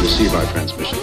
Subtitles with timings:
[0.00, 0.98] Receive our transmission.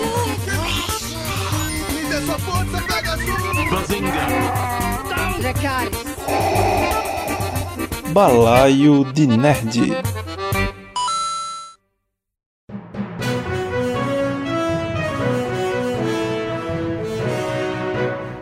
[8.14, 9.76] Balaio de Nerd.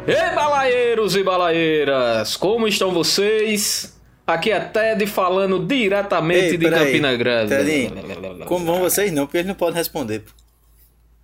[0.08, 2.38] Ei, balaeiros e balaeiras!
[2.38, 3.95] Como estão vocês?
[4.28, 6.86] Aqui é Ted falando diretamente Ei, de peraí.
[6.86, 7.56] Campina Grande.
[7.56, 9.12] Tedinho, como vão vocês?
[9.12, 10.24] Não, porque eles não podem responder.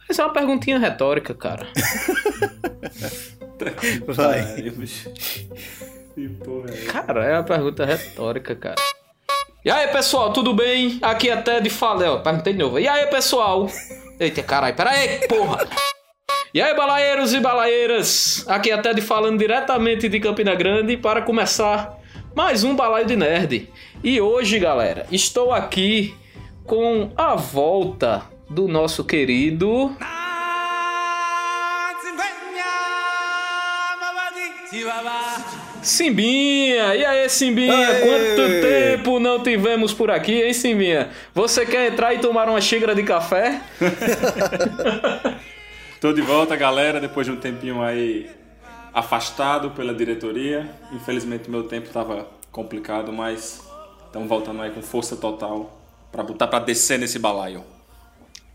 [0.07, 1.65] Essa é uma perguntinha retórica, cara.
[4.05, 4.73] Vai.
[6.91, 8.75] Cara, é uma pergunta retórica, cara.
[9.63, 10.99] E aí, pessoal, tudo bem?
[11.01, 12.11] Aqui é Ted fala.
[12.11, 12.79] Ó, perguntei de novo.
[12.79, 13.67] E aí, pessoal?
[14.19, 15.67] Eita, caralho, pera aí, porra!
[16.53, 18.43] E aí, balaeiros e balaeiras?
[18.47, 22.00] Aqui é Ted falando diretamente de Campina Grande para começar
[22.35, 23.69] mais um Balaio de Nerd.
[24.03, 26.13] E hoje, galera, estou aqui
[26.65, 29.95] com a volta do nosso querido.
[35.81, 36.95] Simbinha!
[36.95, 37.87] E aí, Simbinha?
[37.87, 38.01] Aê!
[38.01, 41.09] Quanto tempo não tivemos por aqui, hein, Simbinha?
[41.33, 43.61] Você quer entrar e tomar uma xícara de café?
[45.99, 48.29] Tô de volta, galera, depois de um tempinho aí
[48.93, 50.69] afastado pela diretoria.
[50.91, 53.61] Infelizmente meu tempo tava complicado, mas
[54.05, 55.79] estamos voltando aí com força total
[56.11, 57.63] pra botar pra descer nesse balaio.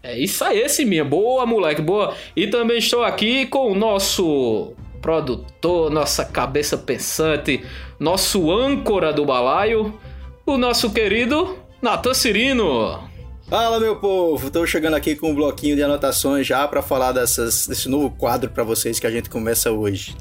[0.02, 1.04] É isso aí, Simbinha.
[1.04, 2.14] Boa, moleque, boa.
[2.36, 7.64] E também estou aqui com o nosso produtor, nossa cabeça pensante,
[7.98, 9.98] nosso âncora do balaio,
[10.44, 13.15] o nosso querido Natan Cirino.
[13.48, 14.50] Fala, meu povo!
[14.50, 18.50] Tô chegando aqui com um bloquinho de anotações já pra falar dessas, desse novo quadro
[18.50, 20.16] pra vocês que a gente começa hoje.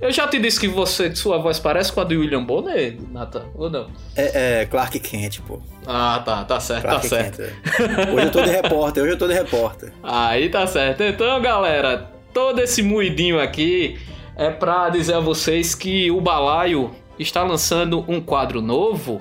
[0.00, 3.46] Eu já te disse que você, sua voz parece com a do William Bonner, Nathan,
[3.54, 3.90] ou não?
[4.14, 5.58] É, é Clark Kent, pô.
[5.86, 7.38] Ah, tá, tá certo, Clark tá certo.
[7.38, 7.50] Kent.
[7.80, 8.14] é.
[8.14, 9.92] Hoje eu tô de repórter, hoje eu tô de repórter.
[10.02, 11.02] Aí tá certo.
[11.02, 13.98] Então, galera, todo esse moidinho aqui
[14.36, 19.20] é pra dizer a vocês que o Balaio está lançando um quadro novo.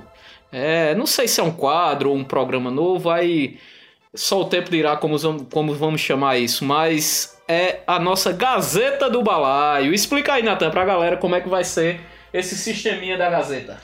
[0.52, 3.60] É, não sei se é um quadro ou um programa novo, aí
[4.14, 9.22] só o tempo dirá como, como vamos chamar isso, mas é a nossa Gazeta do
[9.22, 9.94] Balaio.
[9.94, 12.00] Explica aí, Natan, pra galera como é que vai ser
[12.34, 13.82] esse sisteminha da Gazeta.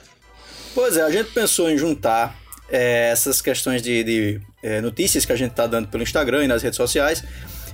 [0.74, 2.34] Pois é, a gente pensou em juntar
[2.68, 6.48] é, essas questões de, de, é, notícias que a gente tá dando pelo Instagram e
[6.48, 7.22] nas redes sociais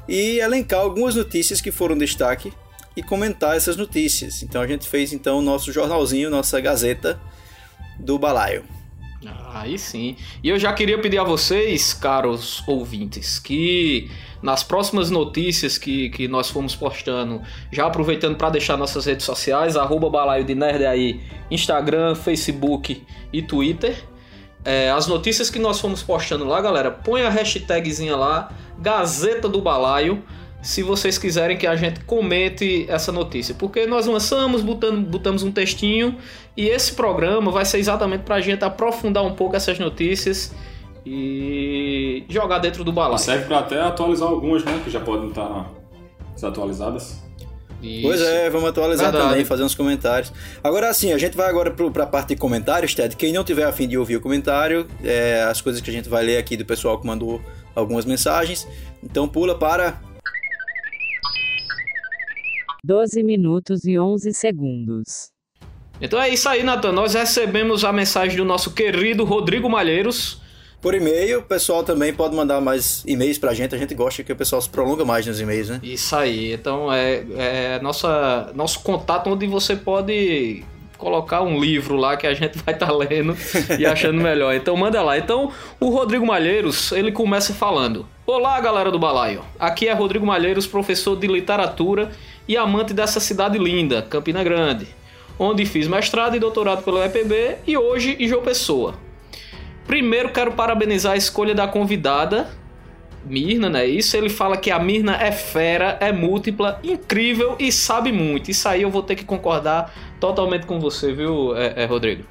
[0.09, 2.53] e elencar algumas notícias que foram destaque
[2.97, 4.43] e comentar essas notícias.
[4.43, 7.21] Então a gente fez então o nosso jornalzinho, nossa Gazeta
[7.99, 8.78] do Balaio.
[9.53, 10.17] Aí sim.
[10.43, 16.29] E eu já queria pedir a vocês, caros ouvintes, que nas próximas notícias que, que
[16.29, 17.43] nós fomos postando,
[17.73, 21.21] já aproveitando para deixar nossas redes sociais, arroba balaio de nerd aí,
[21.51, 24.05] Instagram, Facebook e Twitter.
[24.65, 29.61] É, as notícias que nós fomos postando lá, galera, põe a hashtagzinha lá, Gazeta do
[29.61, 30.23] Balaio,
[30.63, 33.55] se vocês quiserem que a gente comente essa notícia.
[33.55, 36.17] Porque nós lançamos, botando, botamos um textinho,
[36.57, 40.53] e esse programa vai ser exatamente pra gente aprofundar um pouco essas notícias
[41.07, 43.19] e jogar dentro do balaio.
[43.19, 44.81] Serve pra até atualizar algumas, né?
[44.85, 45.71] Que já podem estar
[46.35, 47.29] desatualizadas.
[48.03, 48.29] Pois Isso.
[48.29, 49.31] é, vamos atualizar Verdade.
[49.31, 50.33] também, fazer uns comentários.
[50.65, 53.15] Agora sim, a gente vai agora pro, pra parte de comentários, Ted.
[53.15, 56.25] Quem não tiver afim de ouvir o comentário, é, as coisas que a gente vai
[56.25, 57.41] ler aqui do pessoal que mandou
[57.77, 58.67] algumas mensagens.
[59.01, 60.01] Então pula para
[62.89, 65.31] 12 minutos e 11 segundos.
[66.01, 66.91] Então é isso aí, Natan.
[66.91, 70.41] Nós recebemos a mensagem do nosso querido Rodrigo Malheiros.
[70.81, 71.41] por e-mail.
[71.41, 73.75] O pessoal também pode mandar mais e-mails pra gente.
[73.75, 75.81] A gente gosta que o pessoal se prolonga mais nos e-mails, né?
[75.83, 76.55] Isso aí.
[76.55, 80.65] Então é, é nossa, nosso contato onde você pode
[80.97, 83.37] colocar um livro lá que a gente vai estar lendo
[83.79, 84.55] e achando melhor.
[84.55, 85.19] Então manda lá.
[85.19, 89.43] Então o Rodrigo Malheiros, ele começa falando: Olá, galera do Balaio.
[89.59, 92.11] Aqui é Rodrigo Malheiros, professor de literatura
[92.47, 94.87] e amante dessa cidade linda, Campina Grande,
[95.39, 98.97] onde fiz mestrado e doutorado pelo EPB e hoje em João Pessoa.
[99.87, 102.51] Primeiro quero parabenizar a escolha da convidada,
[103.25, 103.87] Mirna, né?
[103.87, 108.51] Isso ele fala que a Mirna é fera, é múltipla, incrível e sabe muito.
[108.51, 112.25] Isso aí eu vou ter que concordar totalmente com você, viu, é, é, Rodrigo?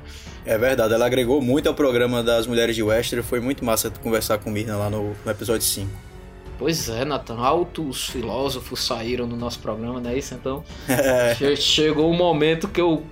[0.48, 3.22] É verdade, ela agregou muito ao programa das Mulheres de Wester.
[3.22, 5.90] Foi muito massa conversar com Mirna lá no, no episódio 5.
[6.58, 10.34] Pois é, Nathan, altos filósofos saíram do nosso programa, não é isso?
[10.34, 11.36] Então, É.
[11.38, 13.04] che- chegou o momento que eu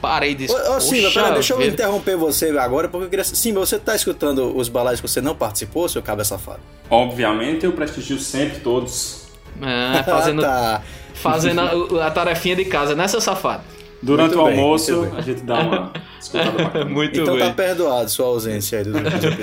[0.00, 0.46] parei de...
[0.48, 1.72] Ô, ô, Simba, pera, deixa eu vida.
[1.72, 3.24] interromper você agora, porque eu queria.
[3.24, 6.60] Simba, você tá escutando os balaios que você não participou, seu cabra safado?
[6.90, 9.24] Obviamente eu prestigio sempre todos.
[9.60, 10.82] É, fazendo, Ah, tá.
[11.14, 13.64] fazendo a, a tarefinha de casa, né, seu safado?
[14.04, 16.84] Durante Muito o bem, almoço, a gente dá uma escutada.
[16.86, 17.46] Muito Então bem.
[17.48, 19.34] tá perdoado sua ausência aí episódios.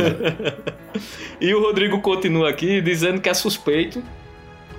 [1.41, 4.03] E o Rodrigo continua aqui dizendo que é suspeito,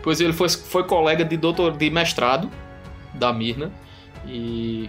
[0.03, 2.49] pois ele foi, foi colega de doutor de mestrado
[3.15, 3.73] da Mirna
[4.27, 4.89] e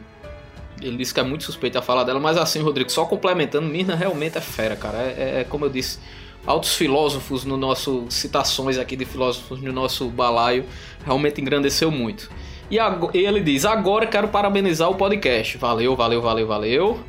[0.81, 3.95] ele disse que é muito suspeito a falar dela, mas assim, Rodrigo, só complementando, Mirna
[3.95, 4.97] realmente é fera, cara.
[4.99, 5.97] É, é- é como eu disse,
[6.45, 10.65] altos filósofos no nosso citações aqui de filósofos no nosso balaio
[11.03, 12.29] realmente engrandeceu muito.
[12.69, 12.77] E
[13.17, 15.57] ele diz: "Agora quero parabenizar o podcast.
[15.57, 16.99] Valeu, valeu, valeu, valeu."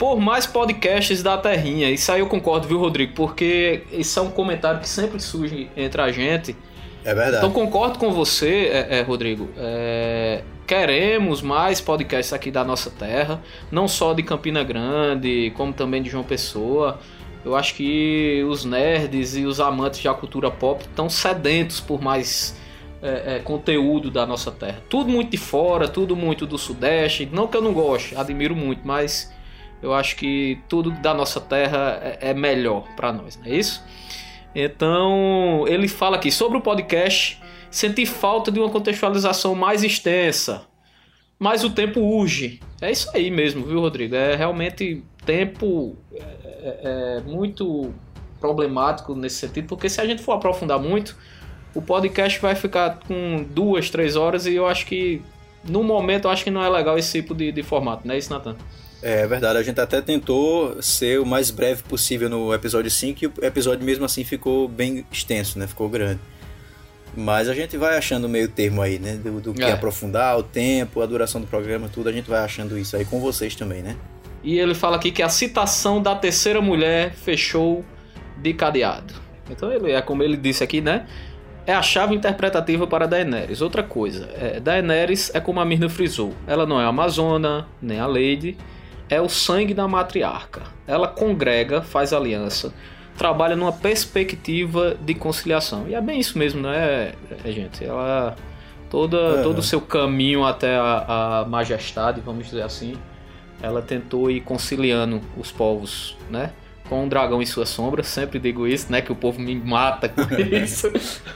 [0.00, 1.90] por mais podcasts da Terrinha.
[1.90, 3.12] Isso aí eu concordo, viu, Rodrigo?
[3.14, 6.56] Porque isso é um comentário que sempre surge entre a gente.
[7.04, 7.36] É verdade.
[7.36, 9.50] Então concordo com você, é, é, Rodrigo.
[9.58, 16.02] É, queremos mais podcasts aqui da nossa terra, não só de Campina Grande, como também
[16.02, 16.98] de João Pessoa.
[17.44, 22.58] Eu acho que os nerds e os amantes da cultura pop estão sedentos por mais
[23.02, 24.82] é, é, conteúdo da nossa terra.
[24.88, 27.28] Tudo muito de fora, tudo muito do Sudeste.
[27.32, 29.32] Não que eu não goste, admiro muito, mas
[29.82, 33.82] eu acho que tudo da nossa terra é, é melhor para nós, não é isso?
[34.54, 40.66] Então, ele fala aqui sobre o podcast, senti falta de uma contextualização mais extensa,
[41.38, 42.60] mas o tempo urge.
[42.80, 44.14] É isso aí mesmo, viu, Rodrigo?
[44.14, 47.94] É realmente tempo é, é- é muito
[48.40, 51.16] problemático nesse sentido, porque se a gente for aprofundar muito,
[51.74, 55.22] o podcast vai ficar com duas, três horas e eu acho que
[55.68, 58.18] no momento eu acho que não é legal esse tipo de, de formato, não é
[58.18, 58.56] isso, Natan?
[59.02, 63.26] É verdade, a gente até tentou ser o mais breve possível no episódio 5 e
[63.28, 65.66] o episódio mesmo assim ficou bem extenso, né?
[65.66, 66.20] Ficou grande.
[67.16, 69.14] Mas a gente vai achando meio termo aí, né?
[69.16, 69.72] Do, do que É.
[69.72, 73.20] aprofundar, o tempo, a duração do programa, tudo, a gente vai achando isso aí com
[73.20, 73.96] vocês também, né?
[74.44, 77.84] E ele fala aqui que a citação da terceira mulher fechou
[78.36, 79.12] de cadeado.
[79.50, 81.06] Então ele é como ele disse aqui, né?
[81.70, 83.62] É a chave interpretativa para Daenerys.
[83.62, 86.34] Outra coisa, é, Daenerys é como a Mirna frisou.
[86.44, 88.58] Ela não é a Amazona, nem a Lady.
[89.08, 90.62] É o sangue da matriarca.
[90.84, 92.74] Ela congrega, faz aliança,
[93.16, 95.86] trabalha numa perspectiva de conciliação.
[95.88, 97.12] E é bem isso mesmo, né,
[97.44, 97.84] é, gente?
[97.84, 98.34] Ela
[98.90, 99.42] toda Aham.
[99.44, 102.96] todo o seu caminho até a, a majestade, vamos dizer assim,
[103.62, 106.50] ela tentou ir conciliando os povos, né?
[106.90, 109.00] Com o dragão em sua sombra, sempre digo isso, né?
[109.00, 110.90] Que o povo me mata com isso,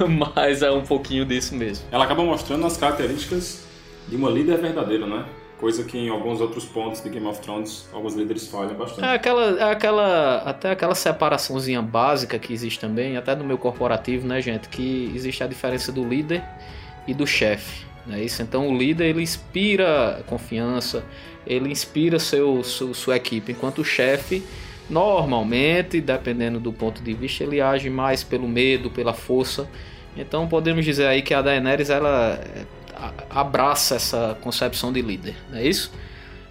[0.04, 1.86] mas é um pouquinho disso mesmo.
[1.92, 3.64] Ela acaba mostrando as características
[4.08, 5.24] de uma líder verdadeira, né?
[5.60, 9.04] Coisa que em alguns outros pontos de Game of Thrones, alguns líderes falham bastante.
[9.04, 14.26] É aquela, é aquela, até aquela separaçãozinha básica que existe também, até no meu corporativo,
[14.26, 14.68] né, gente?
[14.68, 16.42] Que existe a diferença do líder
[17.06, 18.24] e do chefe, né?
[18.24, 18.42] Isso.
[18.42, 21.04] Então o líder ele inspira confiança,
[21.46, 24.42] ele inspira seu, seu sua equipe, enquanto o chefe
[24.88, 29.69] normalmente, dependendo do ponto de vista, ele age mais pelo medo, pela força.
[30.16, 32.40] Então podemos dizer aí que a Daenerys ela
[32.94, 35.90] a- abraça essa concepção de líder, não é isso?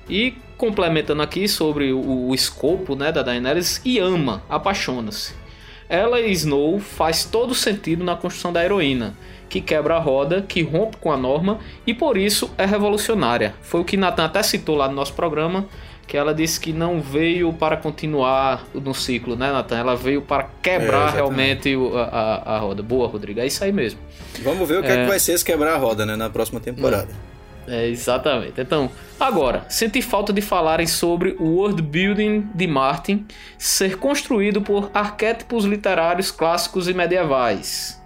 [0.09, 5.33] E complementando aqui sobre o, o escopo né, da Daenerys, e ama, apaixona-se.
[5.89, 9.15] Ela e Snow faz todo sentido na construção da heroína,
[9.49, 13.53] que quebra a roda, que rompe com a norma e por isso é revolucionária.
[13.61, 15.65] Foi o que Nathan até citou lá no nosso programa,
[16.07, 19.77] que ela disse que não veio para continuar no ciclo, né, Nathan?
[19.77, 21.15] Ela veio para É, quebrar exatamente.
[21.15, 22.83] realmente a, a- a roda.
[22.83, 23.99] Boa, Rodrigo, é isso aí mesmo.
[24.43, 25.03] Vamos ver o que é, É.
[25.03, 26.15] que vai ser se quebrar a roda, né?
[26.15, 27.09] Na próxima temporada.
[27.65, 28.59] É, exatamente.
[28.59, 33.25] Então, agora, senti falta de falarem sobre o world building de Martin
[33.57, 38.01] ser construído por arquétipos literários clássicos e medievais.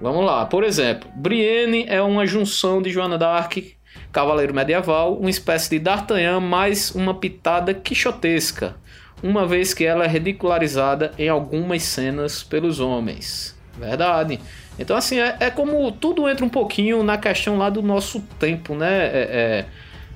[0.00, 3.76] Vamos lá, por exemplo, Brienne é uma junção de Joana d'Arc,
[4.12, 8.76] cavaleiro medieval, uma espécie de D'Artagnan mais uma pitada quixotesca,
[9.22, 13.56] uma vez que ela é ridicularizada em algumas cenas pelos homens.
[13.78, 14.38] Verdade.
[14.78, 18.74] Então, assim, é, é como tudo entra um pouquinho na questão lá do nosso tempo,
[18.74, 19.64] né, é- é,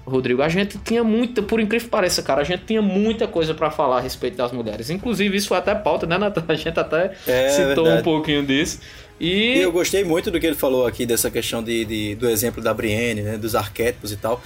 [0.05, 0.43] Rodrigo?
[0.43, 3.71] A gente tinha muita, por incrível que pareça, cara, a gente tinha muita coisa pra
[3.71, 4.89] falar a respeito das mulheres.
[4.91, 6.45] Inclusive, isso foi até pauta, né, Natan?
[6.49, 8.01] A gente até É, citou verdade.
[8.01, 8.81] um pouquinho disso.
[9.19, 12.29] E E, eu gostei muito do que ele falou aqui, dessa questão de, de- do
[12.29, 14.43] exemplo da Brienne, né, dos arquétipos e tal.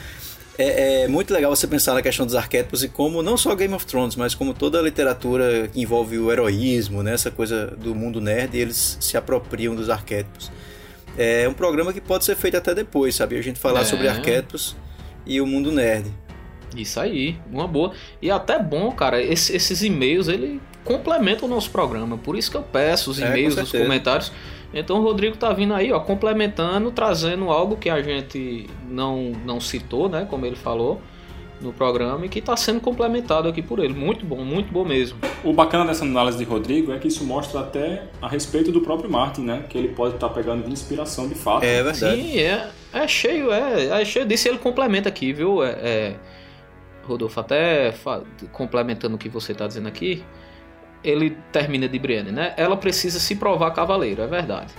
[0.59, 3.73] É, é muito legal você pensar na questão dos arquétipos e como não só Game
[3.75, 7.95] of Thrones, mas como toda a literatura que envolve o heroísmo, né, essa coisa do
[7.95, 10.53] mundo nerd, eles se apropriam dos arquétipos.
[11.19, 13.37] É um programa que pode ser feito até depois, sabe?
[13.37, 13.85] A gente falar É.
[13.85, 14.77] sobre arquétipos
[15.27, 16.07] e o mundo nerd.
[16.77, 17.93] Isso aí, uma boa.
[18.23, 22.19] E até bom, cara, esse- esses e-mails, ele complementam o nosso programa.
[22.19, 24.33] Por isso que eu peço os É, com e-mails, os comentários.
[24.73, 29.61] Então o Rodrigo tá vindo aí, ó, complementando, trazendo algo que a gente não, não
[29.61, 31.01] citou, né, como ele falou
[31.61, 33.93] no programa, e que tá sendo complementado aqui por ele.
[33.93, 35.19] Muito bom, muito bom mesmo.
[35.45, 39.11] O bacana dessa análise de Rodrigo é que isso mostra até a respeito do próprio
[39.11, 39.65] Martin, né?
[39.69, 41.63] Que ele pode estar pegando de inspiração de fato.
[41.63, 42.23] É verdade.
[42.23, 42.71] Sim, é.
[42.93, 45.63] É cheio, é, é cheio disso ele complementa aqui, viu?
[45.63, 46.17] É, é,
[47.05, 47.95] Rodolfo, até
[48.53, 50.25] complementando o que você está dizendo aqui,
[51.03, 52.55] ele termina de Brienne, né?
[52.57, 54.73] Ela precisa se provar cavaleiro, é verdade.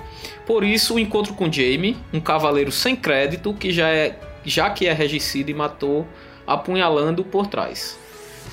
[0.45, 4.87] Por isso, o encontro com Jaime, um cavaleiro sem crédito, que já é já que
[4.87, 6.07] é regicida e matou
[6.45, 7.99] apunhalando por trás.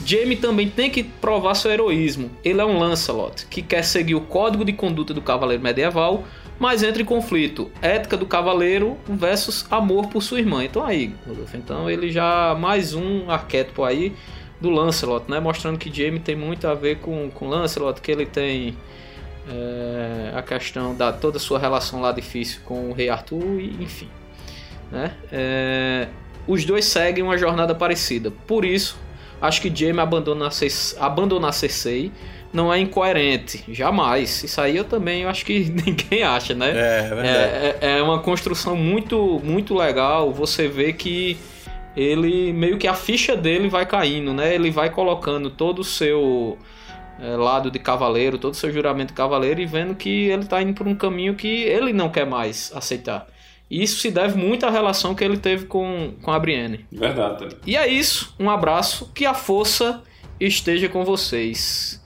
[0.05, 2.31] Jaime também tem que provar seu heroísmo.
[2.45, 6.25] Ele é um Lancelot que quer seguir o código de conduta do cavaleiro medieval,
[6.59, 10.65] mas entra em conflito ética do cavaleiro versus amor por sua irmã.
[10.65, 14.15] Então aí, Rodolfo, então ele já mais um arquétipo aí
[14.61, 15.41] do Lancelot, né?
[15.41, 18.77] Mostrando que Jaime tem muito a ver com, com Lancelot, que ele tem
[19.49, 23.83] é, a questão da toda a sua relação lá difícil com o rei Arthur, e,
[23.83, 24.09] enfim.
[24.91, 25.15] Né?
[25.31, 26.09] É,
[26.47, 28.33] os dois seguem uma jornada parecida.
[28.47, 28.99] Por isso,
[29.41, 30.50] acho que Jaime abandonar,
[30.99, 32.11] abandonar Cersei
[32.53, 34.43] não é incoerente, jamais.
[34.43, 36.71] Isso aí eu também eu acho que ninguém acha, né?
[36.71, 40.33] É, é, é, é uma construção muito, muito legal.
[40.33, 41.37] Você vê que
[41.99, 44.55] ele meio que a ficha dele vai caindo, né?
[44.55, 46.57] Ele vai colocando todo o seu
[47.21, 50.62] é, lado de cavaleiro, todo o seu juramento de cavaleiro e vendo que ele está
[50.62, 53.26] indo por um caminho que ele não quer mais aceitar.
[53.69, 56.87] E isso se deve muito à relação que ele teve com, com a Brienne.
[56.90, 57.49] Verdade.
[57.67, 58.33] E é isso.
[58.38, 59.11] Um abraço.
[59.12, 60.02] Que a força
[60.40, 61.98] esteja com vocês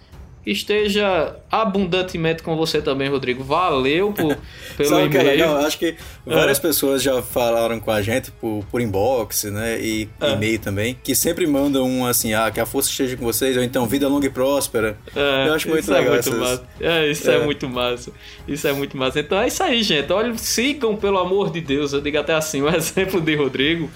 [0.45, 3.45] esteja abundantemente com você também, Rodrigo.
[3.45, 4.37] Valeu por,
[4.77, 5.37] pelo Sabe e-mail.
[5.37, 5.67] Que é?
[5.67, 5.97] Acho que
[6.27, 6.63] várias é.
[6.63, 9.81] pessoas já falaram com a gente por, por inbox, né?
[9.81, 10.33] E é.
[10.33, 13.63] e-mail também, que sempre mandam um assim, ah, que a força esteja com vocês, ou
[13.63, 14.97] então vida longa e próspera.
[15.15, 16.07] É, Eu acho muito isso legal.
[16.07, 16.39] É muito essas...
[16.39, 16.65] massa.
[16.81, 17.35] É, isso é.
[17.35, 17.45] é.
[17.45, 18.13] muito massa.
[18.49, 19.21] Isso é muito massa.
[19.21, 20.13] Então é isso aí, gente.
[20.13, 21.93] Olha, sigam, pelo amor de Deus.
[21.93, 23.89] Eu digo até assim, um exemplo de Rodrigo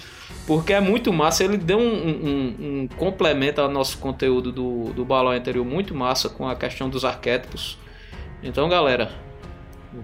[0.46, 1.44] porque é muito massa.
[1.44, 6.28] Ele deu um, um, um complemento ao nosso conteúdo do, do balão anterior muito massa
[6.28, 7.78] com a questão dos arquétipos.
[8.42, 9.10] Então, galera,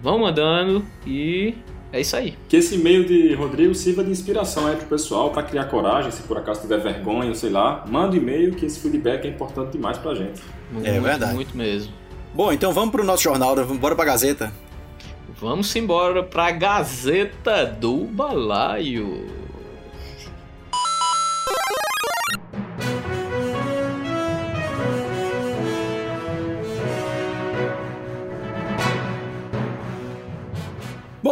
[0.01, 1.55] vão mandando e
[1.93, 2.35] é isso aí.
[2.49, 6.23] Que esse e-mail de Rodrigo sirva de inspiração aí pro pessoal para criar coragem, se
[6.23, 10.15] por acaso tiver vergonha, sei lá, manda e-mail que esse feedback é importante demais pra
[10.15, 10.41] gente.
[10.71, 11.35] Muito, é verdade.
[11.35, 11.93] Muito mesmo.
[12.35, 14.53] Bom, então vamos pro nosso jornal, vamos embora pra Gazeta.
[15.39, 19.42] Vamos embora pra Gazeta do Balaio.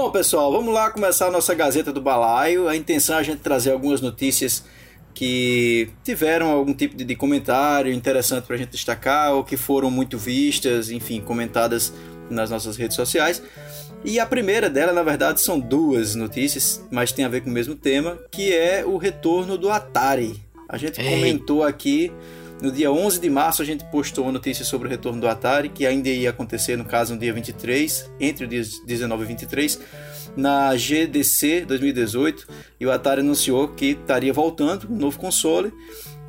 [0.03, 2.67] Bom, pessoal, vamos lá começar a nossa Gazeta do Balaio.
[2.67, 4.65] A intenção é a gente trazer algumas notícias
[5.13, 10.17] que tiveram algum tipo de, comentário interessante para a gente destacar ou que foram muito
[10.17, 11.93] vistas, enfim, comentadas
[12.31, 13.43] nas nossas redes sociais.
[14.03, 17.53] E a primeira dela, na verdade, são duas notícias, mas tem a ver com o
[17.53, 20.43] mesmo tema, que é o retorno do Atari.
[20.67, 21.11] A gente Ei.
[21.11, 22.11] comentou aqui
[22.63, 25.69] no dia 11 de março a gente postou uma notícia sobre o retorno do Atari,
[25.69, 29.81] que ainda ia acontecer, no caso, no dia 23, entre os dias 19 e 23,
[30.37, 32.47] na GDC 2018,
[32.79, 35.73] e o Atari anunciou que estaria voltando um novo console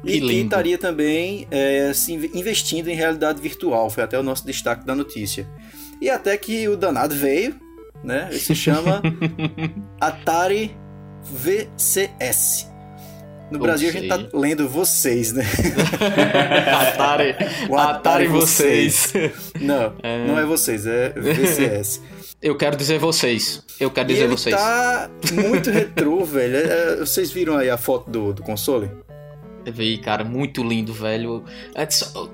[0.04, 3.90] e que, que estaria também é, se investindo em realidade virtual.
[3.90, 5.48] Foi até o nosso destaque da notícia.
[6.02, 7.56] E até que o danado veio,
[8.04, 8.28] né?
[8.32, 9.02] Ele se chama
[10.02, 10.76] Atari
[11.24, 12.71] VCS.
[13.52, 15.44] No Brasil a gente tá lendo vocês, né?
[16.74, 17.36] Atari,
[17.70, 19.14] o Atari, Atari vocês.
[19.60, 20.26] Não, é...
[20.26, 22.02] não é vocês, é VCS.
[22.42, 23.64] Eu quero dizer vocês.
[23.80, 24.56] Eu quero dizer ele vocês.
[24.56, 26.56] tá muito retrô, velho.
[26.56, 28.90] É, vocês viram aí a foto do, do console?
[29.64, 31.44] Eu vi, cara, muito lindo, velho.
[31.76, 31.88] É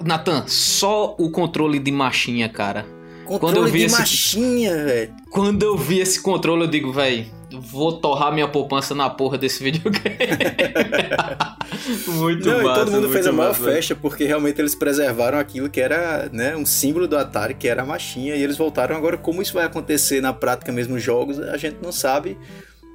[0.05, 2.85] Natan, só o controle de machinha, cara.
[3.25, 3.99] Controle quando eu vi de esse...
[3.99, 5.13] machinha, velho.
[5.29, 7.25] Quando eu vi esse controle, eu digo, velho,
[7.59, 10.17] vou torrar minha poupança na porra desse videogame.
[12.07, 15.37] muito Não, massa, e todo mundo fez a maior massa, festa porque realmente eles preservaram
[15.37, 18.95] aquilo que era né, um símbolo do Atari, que era a machinha, e eles voltaram.
[18.95, 22.37] Agora, como isso vai acontecer na prática mesmo nos jogos, a gente não sabe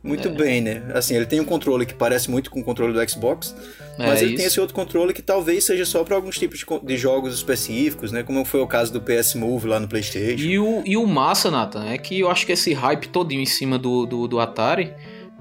[0.03, 0.31] muito é.
[0.31, 0.83] bem, né?
[0.95, 3.55] Assim, ele tem um controle que parece muito com o controle do Xbox,
[3.99, 4.37] é mas ele isso.
[4.39, 8.11] tem esse outro controle que talvez seja só para alguns tipos de, de, jogos específicos,
[8.11, 8.23] né?
[8.23, 10.43] Como foi o caso do PS Move lá no PlayStation.
[10.43, 13.47] E o, e o massa, Nathan, é que eu acho que esse hype todinho em
[13.47, 14.93] cima do, do, do Atari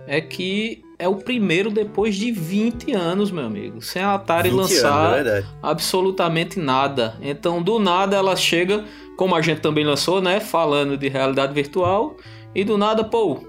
[0.06, 3.82] é que é o primeiro depois de 20 anos, meu amigo.
[3.82, 7.18] Sem a Atari lançar anos, é absolutamente nada.
[7.22, 8.86] Então, do nada, ela chega,
[9.18, 10.40] como a gente também lançou, né?
[10.40, 12.16] Falando de realidade virtual.
[12.54, 13.42] E do nada, pô,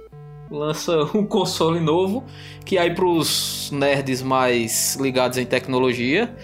[0.52, 2.24] lança um console novo
[2.64, 6.34] que aí para os nerds mais ligados em tecnologia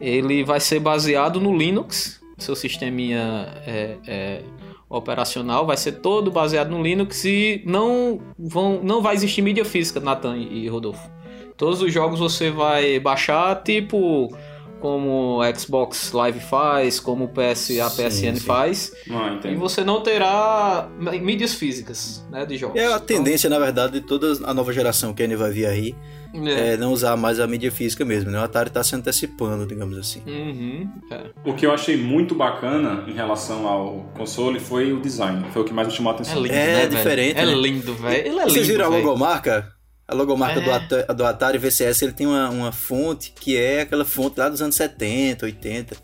[0.00, 2.20] ele vai ser baseado no Linux.
[2.38, 4.42] Seu sisteminha é, é,
[4.88, 9.98] operacional vai ser todo baseado no Linux e não vão não vai existir mídia física
[9.98, 11.10] Nathan e Rodolfo.
[11.56, 14.32] Todos os jogos você vai baixar tipo
[14.80, 18.40] como o Xbox Live faz, como o PS, a Sim, PSN sim.
[18.40, 18.92] faz.
[19.10, 22.80] Ah, E você não terá mídias físicas né, de jogos.
[22.80, 25.94] É a tendência, na verdade, de toda a nova geração que ainda vai vir aí,
[26.32, 26.74] Então, é.
[26.74, 28.38] é não usar mais a mídia física mesmo, né?
[28.38, 30.22] O Atari tá se antecipando, digamos assim.
[30.26, 31.30] Uhum, é.
[31.44, 35.44] O que eu achei muito bacana em relação ao console foi o design.
[35.52, 36.42] Foi o que mais me chamou a É atenção.
[36.42, 37.54] lindo, É né, diferente, É né?
[37.54, 38.14] lindo, velho.
[38.14, 39.72] Ele é lindo, Vocês viram a logomarca?
[40.08, 41.04] A logomarca É.
[41.06, 44.62] do, do Atari VCS, ele tem uma, uma fonte que é aquela fonte lá dos
[44.62, 45.96] anos 70, 80.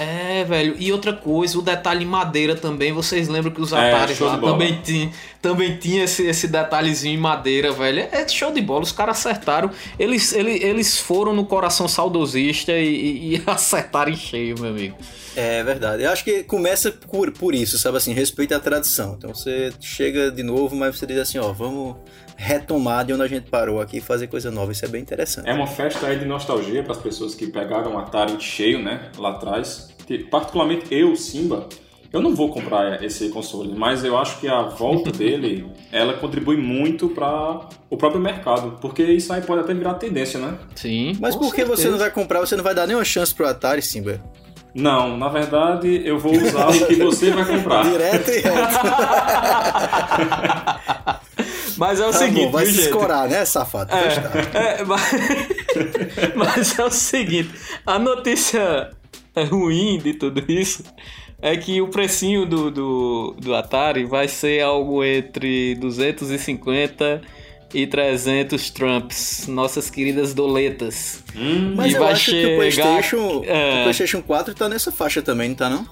[0.00, 0.76] É, velho.
[0.78, 2.92] E outra coisa, o detalhe em madeira também.
[2.92, 5.10] Vocês lembram que os É, Ataris show lá também tinha,
[5.42, 8.06] também tinha esse, esse detalhezinho em madeira, velho.
[8.12, 8.82] É show de bola.
[8.84, 9.70] Os caras acertaram.
[9.98, 14.96] Eles, eles, eles foram no coração saudosista e, e, e acertaram em cheio, meu amigo.
[15.34, 16.04] É verdade.
[16.04, 19.16] Eu acho que começa por, por isso, sabe assim, respeito à tradição.
[19.18, 21.96] Então você chega de novo, mas você diz assim, ó, vamos
[22.38, 24.70] retomar de onde a gente parou aqui e fazer coisa nova.
[24.70, 25.50] Isso é bem interessante.
[25.50, 28.80] É uma festa aí de nostalgia para as pessoas que pegaram o Atari em cheio,
[28.80, 29.10] né?
[29.18, 29.92] Lá atrás.
[30.06, 31.68] Que, particularmente eu, Simba,
[32.12, 36.56] eu não vou comprar esse console, mas eu acho que a volta dele, ela contribui
[36.56, 40.56] muito para o próprio mercado, porque isso aí pode até virar tendência, né?
[40.76, 41.16] Sim.
[41.20, 42.38] Mas por que você não vai comprar?
[42.38, 44.22] Você não vai dar nenhuma chance pro Atari, Simba?
[44.72, 47.82] Não, na verdade eu vou usar o que você vai comprar.
[47.90, 48.78] Direto e reto.
[51.78, 53.90] Mas é o Tá seguinte, bom, vai se escorar, né, safado?
[53.90, 54.58] Pois tá.
[54.58, 55.02] É, mas...
[56.34, 57.50] mas é o seguinte,
[57.86, 58.90] a notícia
[59.50, 60.82] ruim de tudo isso
[61.40, 67.22] é que o precinho do, do, do Atari vai ser algo entre 250
[67.72, 71.22] e 300 Trumps, nossas queridas doletas.
[71.36, 73.80] Hum, Mas E eu vai acho que o chegar- PlayStation, é.
[73.80, 75.86] o PlayStation 4 tá nessa faixa também, não tá não?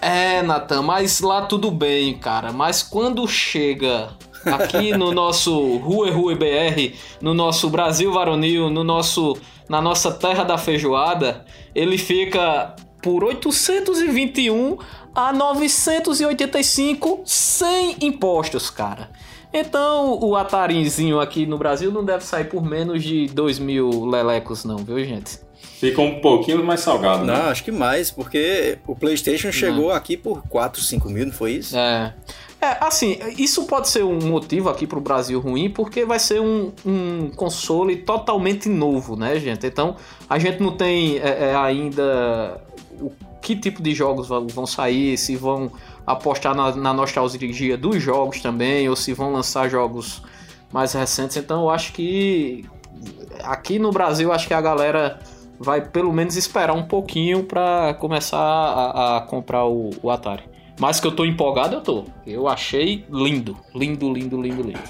[0.00, 2.52] É, Natan, mas lá tudo bem, cara.
[2.52, 4.10] Mas quando chega
[4.46, 9.36] aqui no nosso Rue Rue BR, no nosso Brasil Varonil, no nosso,
[9.68, 11.44] na nossa terra da feijoada,
[11.74, 14.78] ele fica por 821
[15.14, 19.10] a 985 sem impostos, cara.
[19.52, 24.64] Então o Atarizinho aqui no Brasil não deve sair por menos de 2 mil lelecos,
[24.64, 25.40] não, viu, gente?
[25.82, 27.36] fica um pouquinho mais salgado, né?
[27.36, 31.54] Não, acho que mais, porque o PlayStation chegou aqui por 4, 5 mil, não foi
[31.54, 31.76] isso?
[31.76, 32.14] É.
[32.62, 36.70] É, assim, isso pode ser um motivo aqui pro Brasil ruim, porque vai ser um,
[36.86, 39.66] um console totalmente novo, né, gente?
[39.66, 39.96] Então,
[40.30, 42.62] a gente não tem é, é, ainda
[43.00, 45.72] o que tipo de jogos vão vão sair, se vão
[46.06, 50.22] apostar na, na nostalgia dos jogos também, ou se vão lançar jogos
[50.72, 51.36] mais recentes.
[51.36, 52.64] Então, eu acho que
[53.42, 55.18] aqui no Brasil, acho que a galera
[55.58, 60.51] vai pelo menos esperar um pouquinho para começar a, a comprar o, o Atari.
[60.82, 62.04] Mas que eu tô empolgado, eu tô.
[62.26, 63.56] Eu achei lindo.
[63.72, 64.80] Lindo, lindo, lindo, lindo.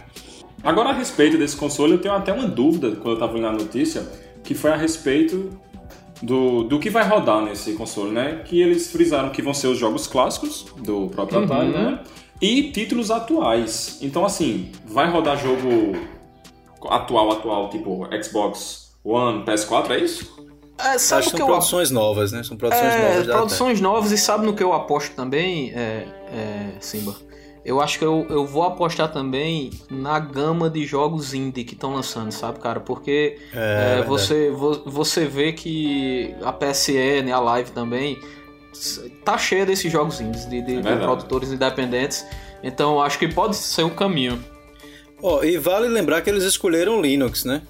[0.64, 3.52] Agora, a respeito desse console, eu tenho até uma dúvida quando eu tava lendo a
[3.52, 4.09] notícia,
[4.42, 5.50] que foi a respeito
[6.22, 8.40] do, do que vai rodar nesse console, né?
[8.42, 11.44] Que eles frisaram que vão ser os jogos clássicos do próprio Uhum.
[11.44, 12.00] Atari, né?
[12.40, 13.98] E títulos atuais.
[14.00, 15.94] Então, assim, vai rodar jogo
[16.88, 20.41] atual, atual, tipo Xbox One, PS4, é isso?
[20.78, 22.42] É, sabe Acho o que são eu produções novas, né?
[22.42, 26.72] São produções É, novas produções novas e sabe no que eu aposto também, é, é,
[26.80, 27.14] Simba?
[27.64, 31.94] Eu acho que eu, eu vou apostar também na gama de jogos indie que estão
[31.94, 32.80] lançando, sabe, cara?
[32.80, 34.08] Porque É, é, verdade.
[34.08, 38.18] você, vo- você vê que a PSN, a Live também,
[39.24, 41.02] tá cheia desses jogos indies, de, de- de verdade.
[41.04, 42.26] produtores independentes.
[42.64, 44.42] Então acho que pode ser um caminho.
[45.22, 47.62] Ó, e vale lembrar que eles escolheram Linux, né?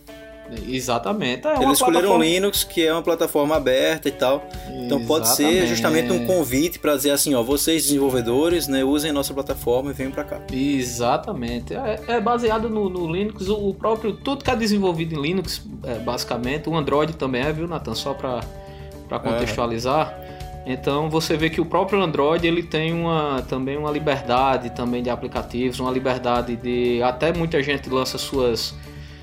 [0.68, 1.46] Exatamente.
[1.46, 4.44] É uma Eles escolheram plataforma- Linux, que é uma plataforma aberta e tal.
[4.70, 5.68] Então pode ser Exatamente.
[5.68, 10.12] justamente um convite para dizer assim, ó, vocês desenvolvedores, né, usem nossa plataforma e venham
[10.12, 10.40] para cá.
[10.52, 11.74] Exatamente.
[11.74, 14.12] É, é baseado no, no Linux, o, próprio.
[14.12, 16.68] Tudo que é desenvolvido em Linux, é, basicamente.
[16.68, 17.94] O Android também é, viu, Nathan?
[17.94, 18.40] Só para
[19.18, 20.18] contextualizar.
[20.64, 25.10] Então você vê que o próprio Android ele tem uma, também uma liberdade também de
[25.10, 27.02] aplicativos, uma liberdade de.
[27.02, 28.72] Até muita gente lança suas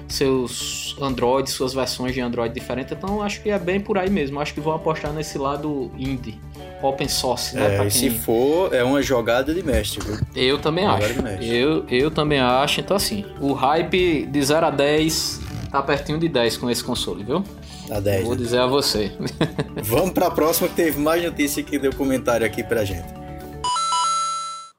[0.09, 2.91] seus Android, suas versões de Android diferentes.
[2.91, 4.39] Então acho que é bem por aí mesmo.
[4.39, 6.39] Acho que vou apostar nesse lado indie,
[6.81, 7.77] open source, né?
[7.77, 10.17] É, e se quem- for, é uma jogada de mestre, viu?
[10.35, 11.43] eu também Agora acho.
[11.43, 12.79] Eu, eu também acho.
[12.81, 15.41] Então, assim, o hype de 0 a 10
[15.71, 17.43] tá pertinho de 10 com esse console, viu?
[17.91, 18.25] A 10.
[18.25, 19.11] Vou dizer a você.
[19.83, 23.07] Vamos pra próxima que teve mais notícia que deu comentário aqui pra gente.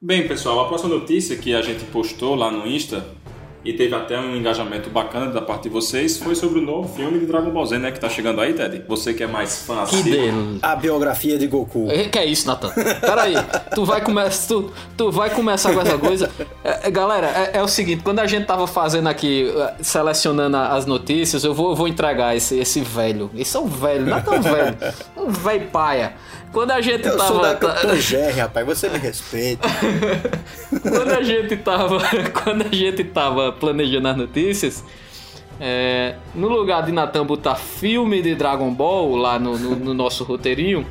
[0.01, 3.05] Bem, pessoal, a próxima notícia que a gente postou lá no Insta
[3.63, 7.19] e teve até um engajamento bacana da parte de vocês, foi sobre o novo filme
[7.19, 7.91] de Dragon Ball Z, né?
[7.91, 8.83] Que tá chegando aí, Ted.
[8.87, 10.03] Você que é mais fã Que assim.
[10.03, 10.59] dele.
[10.61, 11.87] A biografia de Goku.
[11.89, 12.71] É, Que é isso, Natan?
[12.99, 13.35] Peraí,
[13.75, 14.21] tu vai, come...
[14.47, 16.29] tu, tu vai começar com essa coisa.
[16.63, 20.57] É, é, galera, é, é o seguinte: quando a gente tava fazendo aqui, é, selecionando
[20.57, 23.29] as notícias, eu vou, eu vou entregar esse, esse velho.
[23.35, 24.77] Esse é um velho, não é tão velho.
[25.15, 26.13] Um velho paia.
[26.51, 27.27] Quando a gente Eu tava.
[27.33, 28.65] sou da GR, rapaz.
[28.65, 29.67] Você me respeita.
[30.81, 31.99] quando a gente tava
[32.43, 34.83] quando a gente tava planejando as notícias
[35.59, 40.23] é, no lugar de Natan botar filme de Dragon Ball lá no, no- no nosso
[40.23, 40.85] roteirinho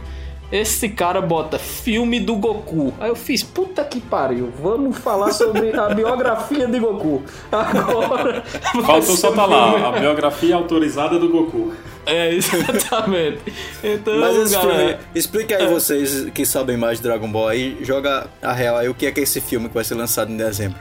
[0.52, 5.72] esse cara bota filme do Goku aí eu fiz puta que pariu vamos falar sobre
[5.76, 8.42] a biografia de Goku agora
[8.84, 11.72] Faltou só tá lá, a biografia autorizada do Goku.
[12.06, 13.38] é exatamente
[13.82, 18.52] então Mas galera explica aí vocês que sabem mais de Dragon Ball aí, joga a
[18.52, 20.78] real aí o que é que é esse filme que vai ser lançado em dezembro.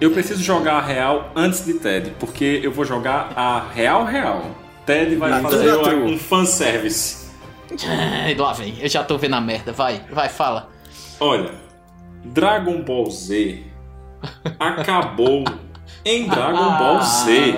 [0.00, 4.46] Eu preciso jogar a real antes de Ted, porque eu vou jogar a real real.
[4.86, 6.14] Ted vai Ah, fazer true.
[6.14, 7.19] um fanservice.
[8.38, 10.68] Lá vem eu já tô vendo a merda vai vai fala
[11.18, 11.50] Olha,
[12.24, 13.62] Dragon Ball Z
[14.58, 15.44] acabou
[16.04, 17.54] em Dragon Ball Z.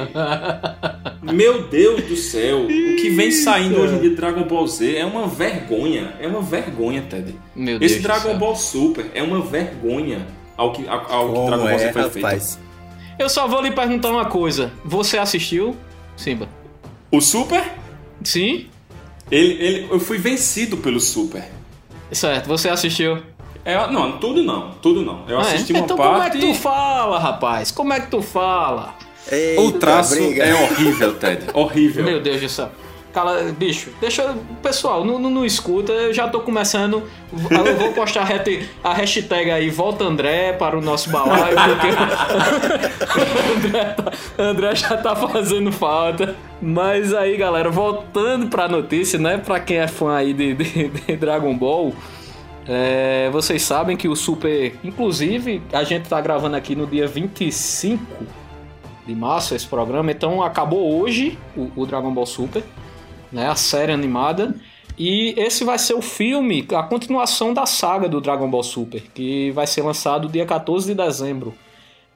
[1.22, 4.96] Meu Deus do céu, o que vem saindo hoje em dia de Dragon Ball Z
[4.96, 6.14] é uma vergonha.
[6.18, 7.34] É uma vergonha, Ted.
[7.54, 8.36] Meu Deus Esse Dragon.
[8.38, 11.92] Ball Super é uma vergonha ao que, ao, ao que Como Dragon Ball é, Z
[11.92, 12.24] foi feito.
[12.24, 12.58] rapaz?
[13.18, 14.72] Eu só vou lhe perguntar uma coisa.
[14.84, 15.76] Você assistiu,
[16.16, 16.48] Simba?
[17.10, 17.62] O Super,
[18.24, 18.66] Sim?
[19.32, 21.44] Ele, ele, eu fui vencido pelo Super.
[22.12, 23.18] Certo, você assistiu.
[23.64, 25.24] É, não, tudo não, tudo não.
[25.28, 25.54] Eu Ah, é?
[25.54, 26.38] assisti uma então como é parte.
[26.38, 27.70] que tu fala, rapaz?
[27.70, 28.94] Como é que tu fala?
[29.30, 30.42] Eita, O traço briga.
[30.44, 31.44] é horrível, Ted.
[31.54, 32.04] Horrível.
[32.04, 32.70] Meu Deus do céu.
[33.12, 34.34] Cala, bicho, deixa.
[34.62, 37.02] Pessoal, não, não, não escuta, eu já tô começando.
[37.50, 38.22] Eu vou postar
[38.82, 41.88] a hashtag aí, volta André para o nosso balaio, porque
[43.66, 46.34] André, tá- André já tá fazendo falta.
[46.60, 49.36] Mas aí, galera, voltando pra notícia, né?
[49.36, 51.92] Pra quem é fã aí de, de- de Dragon Ball.
[52.66, 54.74] é, vocês sabem que o Super.
[54.82, 58.02] Inclusive, a gente tá gravando aqui no dia 25
[59.06, 62.62] de março esse programa, então acabou hoje o, o Dragon Ball Super,
[63.32, 64.54] né, a série animada,
[64.98, 69.50] e esse vai ser o filme, a continuação da saga do Dragon Ball Super, que
[69.52, 71.54] vai ser lançado dia 14 de dezembro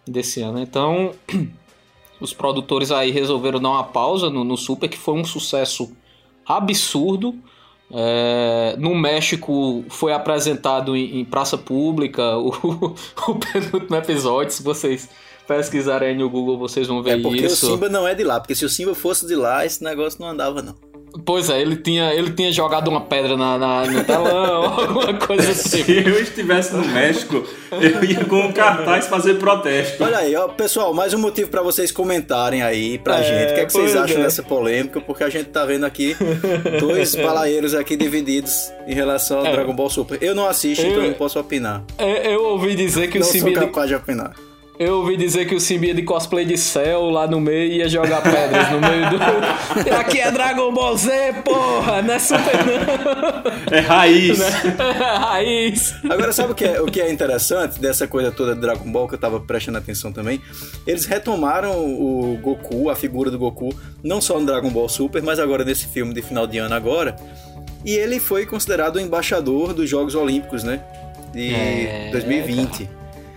[0.07, 0.61] desse ano.
[0.61, 1.12] Então,
[2.20, 5.90] os produtores aí resolveram dar uma pausa no, no Super, que foi um sucesso
[6.46, 7.35] absurdo.
[7.90, 14.52] É, no México foi apresentado em, em praça pública o, o penúltimo episódio.
[14.52, 15.09] Se vocês
[15.46, 17.66] pesquisarem aí no Google, vocês vão ver É porque isso.
[17.66, 20.20] o Simba não é de lá, porque se o Simba fosse de lá, esse negócio
[20.20, 20.74] não andava, não.
[21.24, 25.50] Pois é, ele tinha, ele tinha jogado uma pedra na, na- no telão, alguma coisa
[25.50, 25.83] assim.
[25.83, 30.02] Se eu estivesse no México, eu ia com um cartaz fazer protesto.
[30.05, 33.50] Olha aí, ó, pessoal, mais um motivo pra vocês comentarem aí pra É, gente.
[33.52, 34.22] O que, é que vocês pois acham é.
[34.24, 35.00] dessa polêmica?
[35.00, 36.16] Porque a gente tá vendo aqui
[36.81, 39.52] dois balaeiros aqui divididos em relação ao É.
[39.52, 40.22] Dragon Ball Super.
[40.22, 41.83] Eu não assisto, Eu- então eu não posso opinar.
[41.98, 44.33] É, Eu ouvi dizer que o não sou capaz de opinar.
[44.79, 47.77] Eu ouvi dizer que o Simba ia de cosplay de céu lá no meio e
[47.79, 49.17] ia jogar pedras no meio do.
[49.97, 52.03] Aqui é Dragon Ball Z, porra!
[52.03, 53.77] Não é Super não!
[53.77, 54.39] É raiz.
[55.19, 55.95] Raiz!
[56.09, 59.09] Agora, sabe o que, é, o que é interessante dessa coisa toda de Dragon Ball,
[59.09, 60.41] que eu tava prestando atenção também?
[60.87, 65.39] Eles retomaram o Goku, a figura do Goku, não só no Dragon Ball Super, mas
[65.39, 67.17] agora nesse filme de final de ano agora.
[67.85, 70.81] E ele foi considerado o embaixador dos Jogos Olímpicos, né?
[71.33, 72.89] De É, 2020.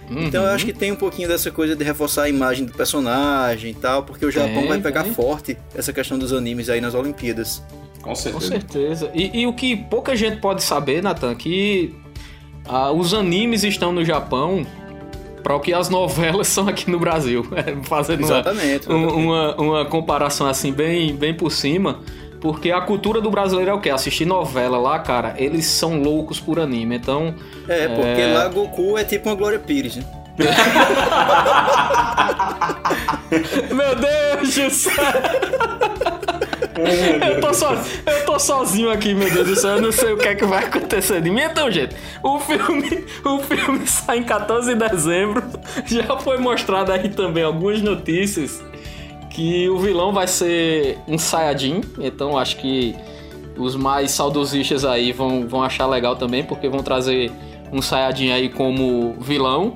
[0.10, 3.72] Então eu acho que tem um pouquinho dessa coisa de reforçar a imagem do personagem
[3.72, 5.14] e tal, porque o Japão Tem, vai pegar tem.
[5.14, 7.62] forte essa questão dos animes aí nas Olimpíadas.
[8.02, 8.48] Com Com certeza.
[8.48, 9.12] certeza.
[9.14, 11.94] E, e o que pouca gente pode saber, Nathan, que
[12.66, 14.66] ah, os animes estão no Japão
[15.44, 17.46] para o que as novelas são aqui no Brasil.
[17.56, 18.92] É, Fazendo uma, Exatamente.
[18.92, 22.00] um- uma, uma comparação assim bem, bem por cima.
[22.42, 23.90] Porque a cultura do brasileiro é o quê?
[23.90, 26.96] Assistir novela lá, cara, eles são loucos por anime.
[26.96, 27.36] Então,
[27.68, 28.34] É, porque É.
[28.34, 30.04] lá Goku é tipo uma Glória Pires, né?
[33.74, 34.94] Meu Deus do céu!
[37.28, 39.72] eu, tô so- eu tô sozinho aqui, meu Deus do céu.
[39.76, 41.42] Eu não sei o que é que vai acontecer de mim.
[41.42, 45.44] Então, gente, o filme, o filme sai em 14 de dezembro.
[45.86, 48.64] Já foi mostrado aí também algumas notícias
[49.40, 51.80] que o vilão vai ser um Saiyajin.
[52.00, 52.94] Então, acho que
[53.58, 57.32] os mais saudosistas aí vão, vão achar legal também, porque vão trazer
[57.72, 59.74] um Saiyajin aí como vilão.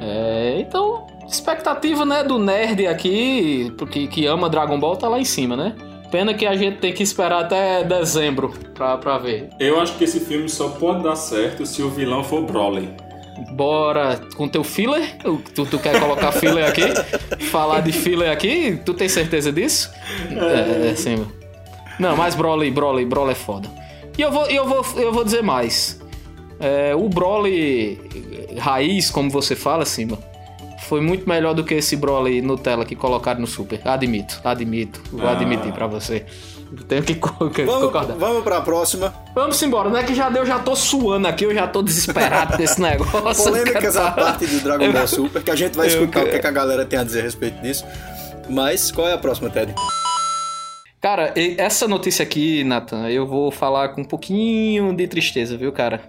[0.00, 5.24] É, então, expectativa, né, do nerd aqui, porque que ama Dragon Ball, tá lá em
[5.24, 5.76] cima, né?
[6.10, 9.50] Pena que a gente tem que esperar até dezembro pra, pra ver.
[9.60, 12.88] Eu acho que esse filme só pode dar certo se o vilão for Broly.
[13.52, 15.16] Bora com teu filler?
[15.54, 16.82] Tu, tu quer colocar filler aqui?
[17.46, 18.78] Falar de filler aqui?
[18.84, 19.90] Tu tem certeza disso?
[20.30, 21.26] É, é sim.
[21.98, 23.68] Não, mas Broly, Broly, Broly é foda.
[24.16, 26.00] E eu vou, eu vou, eu vou dizer mais.
[26.60, 28.00] É, o Broly
[28.58, 30.18] raiz, como você fala, Simba,
[30.80, 33.80] foi muito melhor do que esse Broly Nutella que colocaram no Super.
[33.84, 35.00] Admito, admito.
[35.12, 35.32] Vou Ah.
[35.32, 36.24] admitir pra você.
[36.86, 38.16] Tenho que concordar.
[38.16, 39.14] vamos pra próxima.
[39.34, 42.56] Vamos embora, não é que já deu, já tô suando aqui, eu já tô desesperado
[42.58, 43.44] desse negócio.
[43.44, 46.36] Polêmicas à parte do Dragon Ball Super, que a gente vai Eu escutar o que,
[46.36, 47.84] é que a galera tem a dizer a respeito disso.
[48.48, 49.74] Mas qual é a próxima, Ted?
[51.00, 56.00] Cara, essa notícia aqui, Nathan, eu vou falar com um pouquinho de tristeza, viu, cara?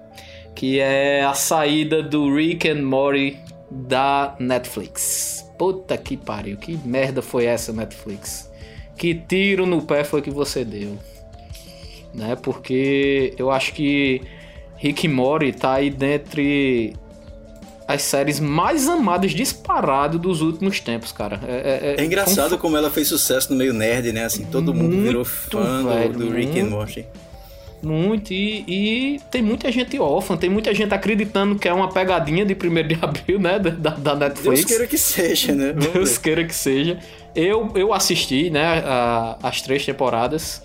[0.56, 3.38] Que é a saída do Rick and Morty
[3.70, 5.46] da Netflix.
[5.60, 8.49] Puta que pariu, que merda foi essa Netflix?
[9.00, 10.98] Que tiro no pé foi que você deu?
[12.14, 12.36] Né?
[12.36, 14.22] Porque eu acho que
[14.78, 16.94] Rick and Morty tá aí dentre
[17.88, 21.40] as séries mais amadas disparado dos últimos tempos, cara.
[21.48, 24.26] É, É engraçado foi um como ela fez sucesso no meio nerd, né?
[24.26, 26.70] Assim, todo mundo Muito, virou fã do- velho, do, Rick and muito.
[26.76, 27.06] Morty.
[27.82, 32.46] Muito, e, e tem muita gente órfã, tem muita gente acreditando que é uma pegadinha
[32.46, 33.58] de 1 de abril, né?
[33.58, 34.60] Da, da Netflix.
[34.60, 35.72] Deus queira que seja, né?
[35.72, 36.20] Vamos Deus ver.
[36.22, 37.00] queira que seja.
[37.36, 40.62] Eu, eu assisti, né, a- as três temporadas.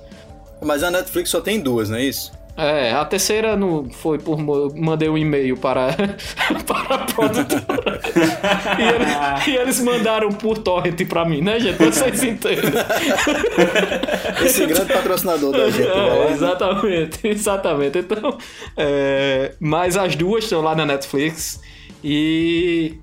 [0.63, 2.33] Mas a Netflix só tem duas, não é isso?
[2.57, 4.39] É, a terceira no, foi por.
[4.77, 5.89] Mandei um e-mail para,
[6.65, 8.01] para a produtora.
[8.79, 11.77] e, ele- e eles mandaram por torrent pra mim, né, gente?
[11.85, 12.71] Vocês entendem.
[14.45, 15.83] Esse grande patrocinador da gente.
[15.89, 15.95] É,
[16.27, 16.31] né?
[16.33, 17.99] exatamente, exatamente.
[17.99, 18.39] Então,
[18.77, 21.61] é, mas as duas estão lá na Netflix.
[22.05, 22.95] E.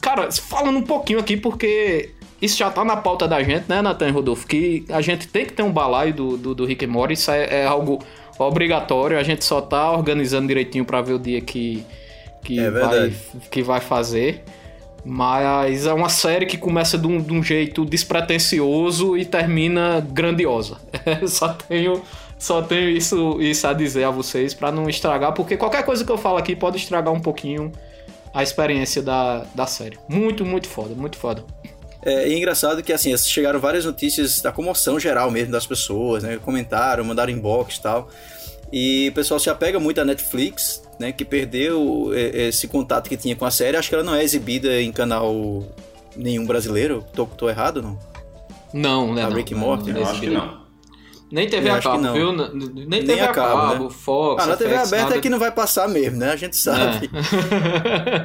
[0.00, 4.10] Cara, falando um pouquinho aqui, porque isso já tá na pauta da gente, né, Nathan
[4.10, 4.46] Rodolfo?
[4.46, 7.30] Que a gente tem que ter um balaio do, do, do Rick and Morty, isso
[7.30, 7.98] é, é algo
[8.38, 11.84] obrigatório, a gente só tá organizando direitinho pra ver o dia que,
[12.42, 13.12] que, É vai,
[13.50, 14.44] que vai fazer.
[15.04, 20.76] Mas é uma série que começa de um, de um jeito despretensioso e termina grandiosa.
[21.26, 22.02] só tenho,
[22.38, 26.12] só tenho isso, isso a dizer a vocês pra não estragar, porque qualquer coisa que
[26.12, 27.72] eu falo aqui pode estragar um pouquinho
[28.34, 29.98] a experiência da, da série.
[30.08, 31.44] Muito, muito foda, muito foda.
[32.02, 36.22] É, e é engraçado que assim, chegaram várias notícias da comoção geral mesmo das pessoas,
[36.22, 36.38] né?
[36.42, 38.08] Comentaram, mandaram inbox e tal.
[38.72, 41.10] E o pessoal se apega muito à Netflix, né?
[41.10, 43.76] Que perdeu é, esse contato que tinha com a série.
[43.76, 45.64] Acho que ela não é exibida em canal
[46.16, 47.04] nenhum brasileiro.
[47.14, 47.98] Tô, tô errado, não?
[48.72, 49.24] Não, né?
[49.24, 49.92] A não, Rick and não, Morty?
[49.92, 50.67] não Eu acho que não.
[51.30, 52.12] Nem TV Eu a acho que cabo, não.
[52.14, 52.32] viu?
[52.32, 53.90] Nem, nem TV a a cabo, cabo, né?
[53.90, 56.32] Fox, Ah, na TV FX, aberta nada- é que não vai passar mesmo, né?
[56.32, 57.10] A gente sabe.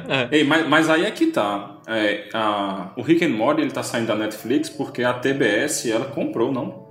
[0.08, 0.28] É.
[0.38, 1.76] Ei, mas, mas aí é que tá.
[1.86, 6.06] É, a, o Rick and Morty ele tá saindo da Netflix porque a TBS ela
[6.06, 6.88] comprou, não?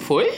[0.00, 0.30] Foi?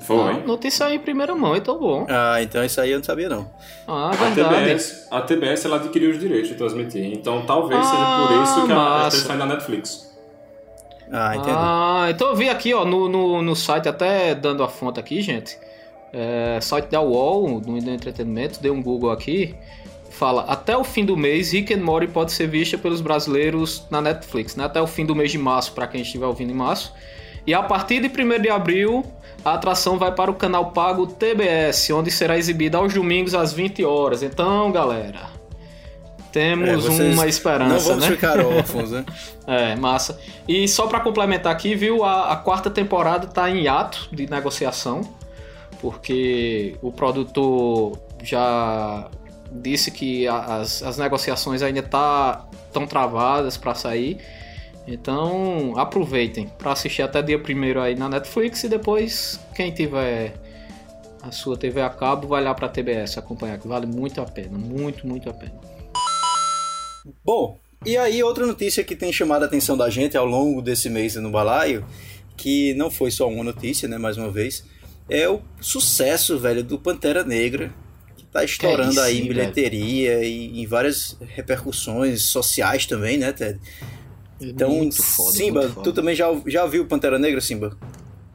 [0.00, 0.16] Foi.
[0.32, 2.06] Ah, notícia aí em primeira mão, então bom.
[2.10, 3.48] Ah, então isso aí eu não sabia, não.
[3.86, 4.54] Ah, A verdade.
[4.64, 7.04] TBS, a TBS ela adquiriu os direitos de transmitir.
[7.06, 8.04] Então talvez Ah, seja
[8.36, 9.04] por isso que a massa.
[9.04, 10.11] Netflix sai da Netflix.
[11.12, 11.54] Ah, entendi.
[11.54, 15.20] Ah, então eu vi aqui, ó, no, no, no site, até dando a fonte aqui,
[15.20, 15.58] gente.
[16.10, 19.54] É, site da UOL, do entretenimento, dei um Google aqui.
[20.10, 24.00] Fala, até o fim do mês, Rick and Morty pode ser vista pelos brasileiros na
[24.00, 24.64] Netflix, né?
[24.64, 26.94] Até o fim do mês de março, para quem estiver ouvindo em março.
[27.46, 29.04] E a partir de 1 de abril,
[29.44, 33.84] a atração vai para o canal pago TBS, onde será exibida aos domingos às 20
[33.84, 34.22] horas.
[34.22, 35.31] Então, galera,
[36.32, 38.10] temos É, uma esperança, Não vamos né?
[38.10, 39.04] ficar órfãos, né?
[39.46, 40.18] É, massa.
[40.48, 42.02] E só pra complementar aqui, viu?
[42.04, 45.02] A, a quarta temporada tá em ato de negociação,
[45.80, 49.08] porque o produtor já
[49.50, 54.18] disse que a- as, as negociações ainda tá tão travadas pra sair.
[54.86, 60.34] Então, aproveitem pra assistir até dia 1 aí na Netflix e depois quem tiver
[61.22, 64.58] a sua TV a cabo vai lá pra TBS acompanhar, que vale muito a pena,
[64.58, 65.52] muito, muito a pena.
[67.24, 70.88] Bom, e aí outra notícia que tem chamado a atenção da gente ao longo desse
[70.88, 71.84] mês no Balaio,
[72.36, 74.64] que não foi só uma notícia, né, mais uma vez,
[75.08, 77.72] é o sucesso, velho, do Pantera Negra,
[78.16, 83.58] que tá estourando isso, aí em bilheteria e em várias repercussões sociais também, né, Ted?
[84.40, 87.76] Então, Muito foda, Simba, muito tu também já, já viu Pantera Negra, Simba?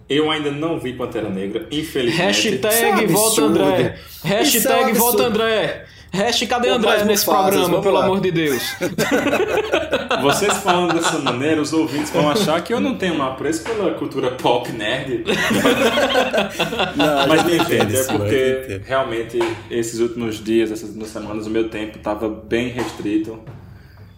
[0.10, 2.48] Eu ainda não vi Pantera Negra, infelizmente.
[2.50, 3.42] Isso é Hashtag um volta.
[3.42, 4.00] André.
[4.24, 4.98] É Hashtag absurdo.
[5.00, 5.86] volta André.
[6.10, 8.06] Hashtag cadê Pô, André nesse programa, pelo lá.
[8.06, 8.64] amor de Deus?
[10.22, 13.94] Vocês falando dessa maneira, os ouvintes vão achar que eu não tenho um apreço pela
[13.94, 15.26] cultura pop nerd.
[16.96, 19.38] Não, Mas gente me entende, é gente porque realmente
[19.70, 23.40] esses últimos dias, essas últimas semanas, o meu tempo estava bem restrito.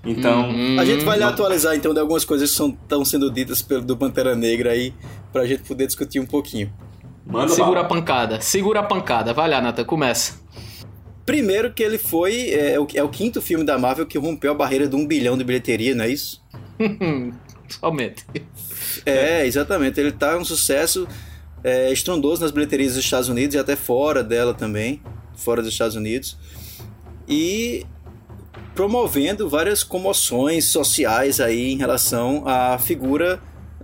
[0.06, 0.80] Então, Uhum.
[0.80, 1.30] A gente vai lhe Não.
[1.32, 4.94] atualizar então de algumas coisas que estão sendo ditas pelo do Pantera Negra aí,
[5.32, 6.72] pra gente poder discutir um pouquinho.
[7.26, 7.88] manda Segura a lá.
[7.88, 9.34] pancada, segura a pancada.
[9.34, 10.40] Vai lá, Nata, começa.
[11.26, 12.50] Primeiro que ele foi.
[12.50, 15.06] É, é o, é o quinto filme da Marvel que rompeu a barreira de um
[15.06, 16.42] bilhão de bilheteria, não é isso?
[17.68, 18.26] Somente.
[19.06, 20.00] É, exatamente.
[20.00, 21.08] Ele tá um sucesso
[21.64, 25.02] é, estrondoso nas bilheterias dos Estados Unidos e até fora dela também,
[25.36, 26.36] fora dos Estados Unidos.
[27.28, 27.86] E
[28.80, 33.38] promovendo várias comoções sociais aí em relação à figura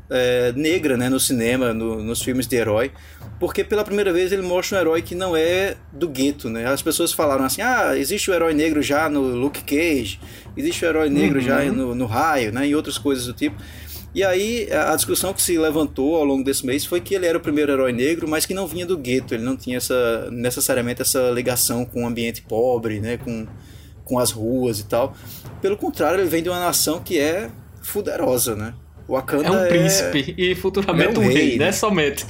[0.10, 2.94] é, negra né, no cinema, no, nos filmes de herói,
[3.38, 6.50] porque pela primeira vez ele mostra um herói que não é do gueto.
[6.50, 6.66] Né?
[6.66, 10.18] As pessoas falaram assim: ah, existe o herói negro já no Luke Cage,
[10.56, 11.46] existe o herói negro uhum.
[11.46, 13.62] já no, no Raio, né, e outras coisas do tipo.
[14.14, 17.38] E aí a discussão que se levantou ao longo desse mês foi que ele era
[17.38, 21.02] o primeiro herói negro, mas que não vinha do gueto, ele não tinha essa, necessariamente
[21.02, 23.46] essa ligação com o ambiente pobre, né, com,
[24.06, 25.14] com as ruas e tal.
[25.62, 27.50] Pelo contrário, ele vem de uma nação que é
[27.82, 28.74] fuderosa, né?
[29.08, 30.42] Wakanda é um príncipe é...
[30.42, 31.66] e futuramente é um, um, rei, rei né?
[31.66, 31.72] né?
[31.72, 32.26] Somente.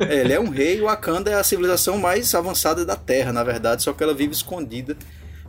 [0.00, 3.42] é, ele é um rei e Wakanda é a civilização mais avançada da Terra, na
[3.42, 4.96] verdade, só que ela vive escondida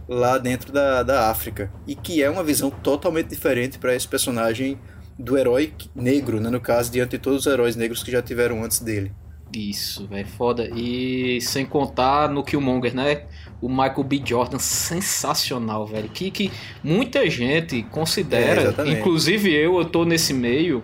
[0.07, 1.71] lá dentro da, da África.
[1.85, 4.79] E que é uma visão totalmente diferente para esse personagem
[5.19, 6.49] do herói negro, né?
[6.49, 9.11] No caso, diante de todos os heróis negros que já tiveram antes dele.
[9.53, 10.69] Isso, é foda.
[10.75, 13.23] E sem contar no Killmonger, né?
[13.61, 14.21] O Michael B.
[14.23, 16.09] Jordan, sensacional, velho.
[16.09, 16.51] Que, que
[16.83, 20.83] muita gente considera, é, inclusive eu, eu tô nesse meio.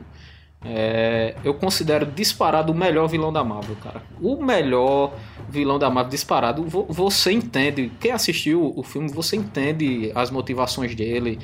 [0.66, 4.02] É, eu considero disparado o melhor vilão da Marvel, cara.
[4.20, 5.14] O melhor
[5.50, 6.64] vilão da Marvel disparado.
[6.90, 11.40] Você entende, quem assistiu o filme, você entende as motivações dele.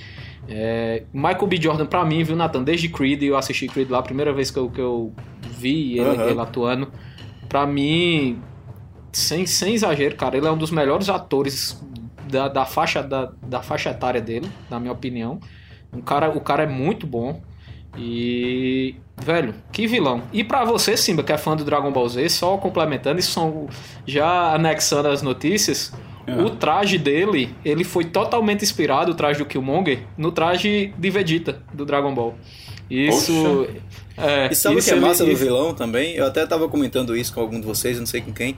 [0.48, 1.62] É, Michael B.
[1.62, 4.58] Jordan, pra mim, viu, Nathan, desde Creed, eu assisti Creed lá, a primeira vez que
[4.58, 6.30] eu, que eu vi ele, uhum.
[6.30, 6.92] ele atuando.
[7.54, 8.42] Pra mim,
[9.12, 11.80] sem, sem exagero, cara, ele é um dos melhores atores
[12.28, 15.40] da, da, faixa, da, da faixa etária dele, na minha opinião.
[15.94, 17.44] Um cara, o cara é muito bom.
[17.96, 18.96] E.
[19.24, 20.24] Velho, que vilão.
[20.34, 23.68] E para você, Simba, que é fã do Dragon Ball Z, só complementando, isso são
[24.04, 25.94] já anexando as notícias.
[26.44, 31.62] O traje dele, ele foi totalmente inspirado, o traje do Killmonger, no traje de Vegeta,
[31.72, 32.34] do Dragon Ball.
[32.90, 33.68] Isso.
[34.16, 35.32] É, e sabe o que é massa ele...
[35.32, 36.16] do vilão também?
[36.16, 38.58] Eu até tava comentando isso com algum de vocês, não sei com quem.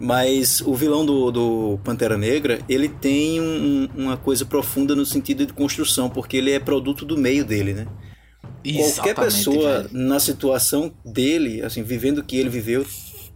[0.00, 5.46] Mas o vilão do, do Pantera Negra, ele tem um, uma coisa profunda no sentido
[5.46, 7.86] de construção, porque ele é produto do meio dele, né?
[8.64, 9.88] Exatamente, Qualquer pessoa velho.
[9.92, 12.84] na situação dele, assim, vivendo o que ele viveu,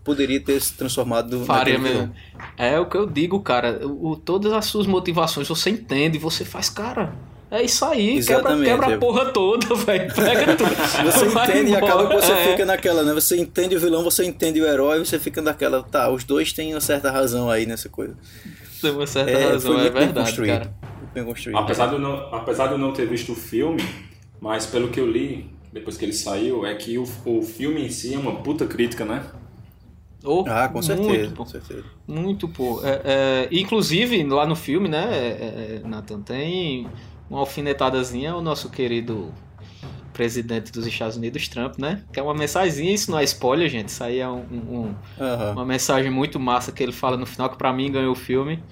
[0.05, 2.13] poderia ter se transformado Faria mesmo.
[2.57, 3.87] É o que eu digo, cara.
[3.87, 7.15] O, todas as suas motivações você entende, você faz, cara.
[7.51, 8.65] É isso aí, Exatamente.
[8.65, 10.15] quebra, quebra a porra toda, velho.
[10.15, 10.71] Pega tudo.
[10.71, 12.51] Você entende e acaba que você é.
[12.53, 13.13] fica naquela, né?
[13.13, 16.73] Você entende o vilão, você entende o herói, você fica naquela, tá, os dois têm
[16.73, 18.17] uma certa razão aí nessa coisa.
[18.81, 20.75] Tem uma certa é, razão, é verdade, bem construído, cara.
[21.13, 21.59] Bem construído.
[21.59, 23.83] Apesar de, eu não, apesar de eu não ter visto o filme,
[24.41, 27.91] mas pelo que eu li, depois que ele saiu, é que o, o filme em
[27.91, 29.25] si é uma puta crítica, né?
[30.23, 31.85] Oh, ah, com certeza, muito, com certeza.
[32.07, 32.81] Muito, pô.
[32.85, 36.87] É, é, inclusive, lá no filme, né, é, é Nathan, tem
[37.31, 39.33] uma alfinetadazinha ao nosso querido
[40.13, 42.03] presidente dos Estados Unidos, Trump, né?
[42.13, 43.89] Que é uma mensagenzinha, isso não é spoiler, gente.
[43.89, 45.53] Isso aí é um, um, uhum.
[45.53, 48.63] uma mensagem muito massa que ele fala no final, que para mim ganhou o filme.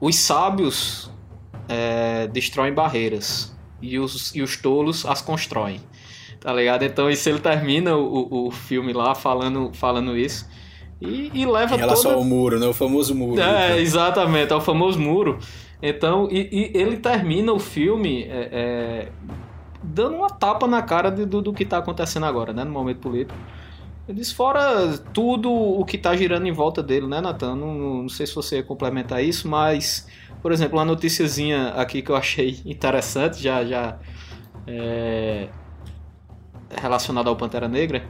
[0.00, 1.10] Os sábios
[1.68, 5.80] é, destroem barreiras e os, e os tolos as constroem.
[6.40, 6.84] Tá ligado?
[6.84, 10.48] Então isso ele termina o, o filme lá falando, falando isso.
[11.00, 12.16] E, e leva em relação toda...
[12.16, 12.66] ao muro, né?
[12.66, 13.40] O famoso muro.
[13.40, 13.80] É, né?
[13.80, 15.38] exatamente, é o famoso muro.
[15.80, 19.12] Então, e, e ele termina o filme é, é,
[19.82, 22.64] dando uma tapa na cara de, do, do que está acontecendo agora, né?
[22.64, 23.38] No momento político.
[24.08, 27.56] Ele diz fora tudo o que está girando em volta dele, né, Natan?
[27.56, 30.06] Não, não, sei se você ia complementar isso, mas,
[30.40, 33.98] por exemplo, uma noticiazinha aqui que eu achei interessante, já, já
[34.66, 35.48] é,
[36.80, 38.06] relacionada ao Pantera Negra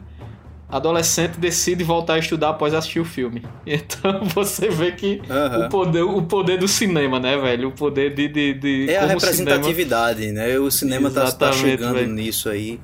[0.68, 3.42] adolescente decide voltar a estudar após assistir o filme.
[3.66, 5.66] Então você vê que uhum.
[5.66, 7.68] o, poder, o poder do cinema, né, velho?
[7.68, 8.28] O poder de.
[8.28, 10.46] de, de é a representatividade, cinema...
[10.46, 10.58] né?
[10.58, 12.12] O cinema tá, tá chegando velho.
[12.12, 12.80] nisso aí.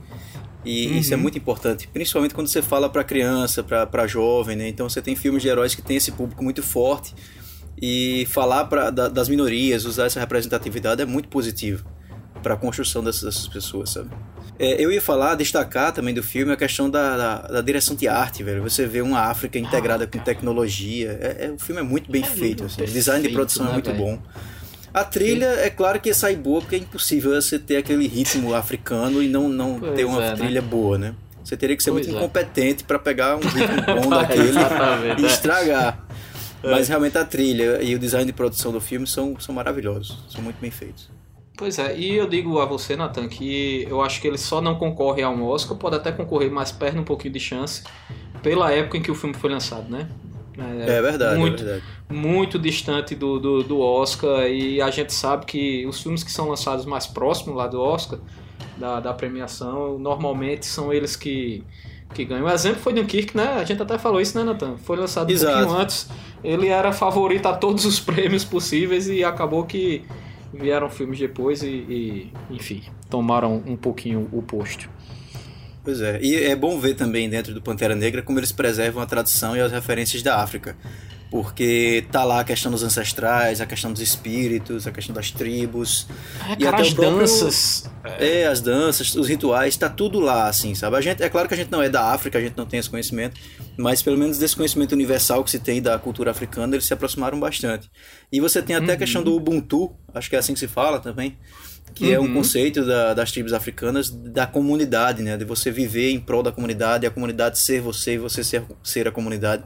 [0.64, 0.98] E uhum.
[0.98, 4.68] isso é muito importante, principalmente quando você fala para criança, para jovem, né?
[4.68, 7.14] Então você tem filmes de heróis que tem esse público muito forte
[7.80, 11.84] e falar pra, da, das minorias, usar essa representatividade é muito positivo
[12.42, 14.10] para a construção dessas, dessas pessoas, sabe?
[14.62, 18.06] É, eu ia falar, destacar também do filme a questão da, da, da, direção de
[18.06, 18.62] arte, velho.
[18.62, 21.18] Você vê uma África integrada ah, com tecnologia.
[21.20, 22.80] É, é, o filme é muito bem é feito, assim.
[22.80, 23.98] o design de produção é né, é muito véio?
[23.98, 24.18] bom.
[24.94, 25.60] A trilha, Sim.
[25.62, 29.48] é claro que sai boa, porque é impossível você ter aquele ritmo africano e não,
[29.48, 30.36] não ter uma é, né?
[30.36, 30.68] trilha né?
[30.68, 31.14] boa, né?
[31.42, 34.52] Você teria que ser pois muito incompetente para pegar um ritmo bom daquele
[35.18, 36.06] e estragar.
[36.62, 40.40] Mas realmente a trilha e o design de produção do filme são, são maravilhosos, são
[40.40, 41.10] muito bem feitos.
[41.56, 44.76] Pois é, e eu digo a você, Nathan, que eu acho que ele só não
[44.76, 47.84] concorre a um Oscar, pode até concorrer, mas perde um pouquinho de chance
[48.42, 50.08] pela época em que o filme foi lançado, né?
[50.58, 51.84] É, verdade, muito, é verdade.
[52.10, 56.48] Muito distante do, do, do Oscar e a gente sabe que os filmes que são
[56.48, 58.18] lançados mais próximos lá do Oscar,
[58.76, 61.64] da, da premiação, normalmente são eles que,
[62.12, 62.44] que ganham.
[62.44, 63.54] O exemplo foi Dunkirk, né?
[63.54, 64.76] A gente até falou isso, né, Nathan?
[64.76, 65.56] Foi lançado um Exato.
[65.56, 66.08] pouquinho antes.
[66.44, 70.04] Ele era favorito a todos os prêmios possíveis e acabou que
[70.52, 74.88] vieram filmes depois e, e enfim, tomaram um pouquinho o posto.
[75.84, 79.06] Pois é, e é bom ver também dentro do Pantera Negra como eles preservam a
[79.06, 80.76] tradição e as referências da África.
[81.32, 86.06] Porque tá lá a questão dos ancestrais, a questão dos espíritos, a questão das tribos.
[86.46, 87.90] É, E cara, até as próprio- danças.
[88.18, 90.94] É, as danças, os rituais, tá tudo lá, assim, sabe?
[90.94, 92.78] A gente, é claro que a gente não é da África, a gente não tem
[92.78, 93.40] esse conhecimento,
[93.78, 97.40] mas pelo menos desse conhecimento universal que se tem da cultura africana, eles se aproximaram
[97.40, 97.90] bastante.
[98.30, 101.00] E você tem até a questão do Ubuntu, acho que é assim que se fala
[101.00, 101.38] também,
[101.94, 105.36] que é um conceito da- das tribos africanas da comunidade, né?
[105.38, 109.08] De você viver em prol da comunidade, a comunidade ser você e você ser, ser
[109.08, 109.62] a comunidade.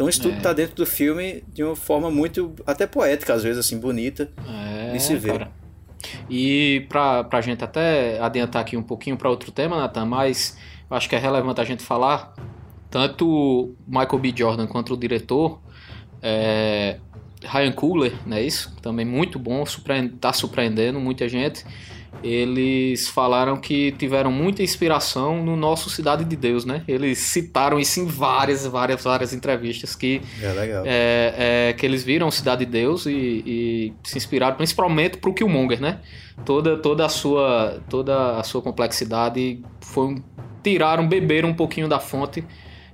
[0.00, 3.58] Então isso tudo tá dentro do filme de uma forma muito, até poética, às vezes,
[3.58, 4.30] assim, bonita.
[4.48, 5.32] É, de se ver.
[5.32, 5.50] cara.
[6.30, 10.56] E pra, pra gente até adiantar aqui um pouquinho para outro tema, Nathan, mas
[10.90, 12.34] acho que é relevante a gente falar,
[12.88, 14.32] tanto Michael B.
[14.34, 15.60] Jordan quanto o diretor,
[16.22, 16.96] é,
[17.44, 18.74] Ryan Coogler, não é isso?
[18.80, 21.62] Também muito bom, surpreende, tá surpreendendo muita gente.
[22.22, 26.82] Eles falaram que tiveram muita inspiração no nosso Cidade de Deus, né?
[26.86, 30.84] Eles citaram isso em várias, várias, várias entrevistas que É legal.
[30.86, 35.80] é, é, que eles viram Cidade de Deus e, e se inspiraram principalmente pro Killmonger,
[35.80, 36.00] né?
[36.44, 40.22] Toda, toda, a sua, toda a sua complexidade foi um,
[40.62, 42.44] tiraram, beberam um pouquinho da fonte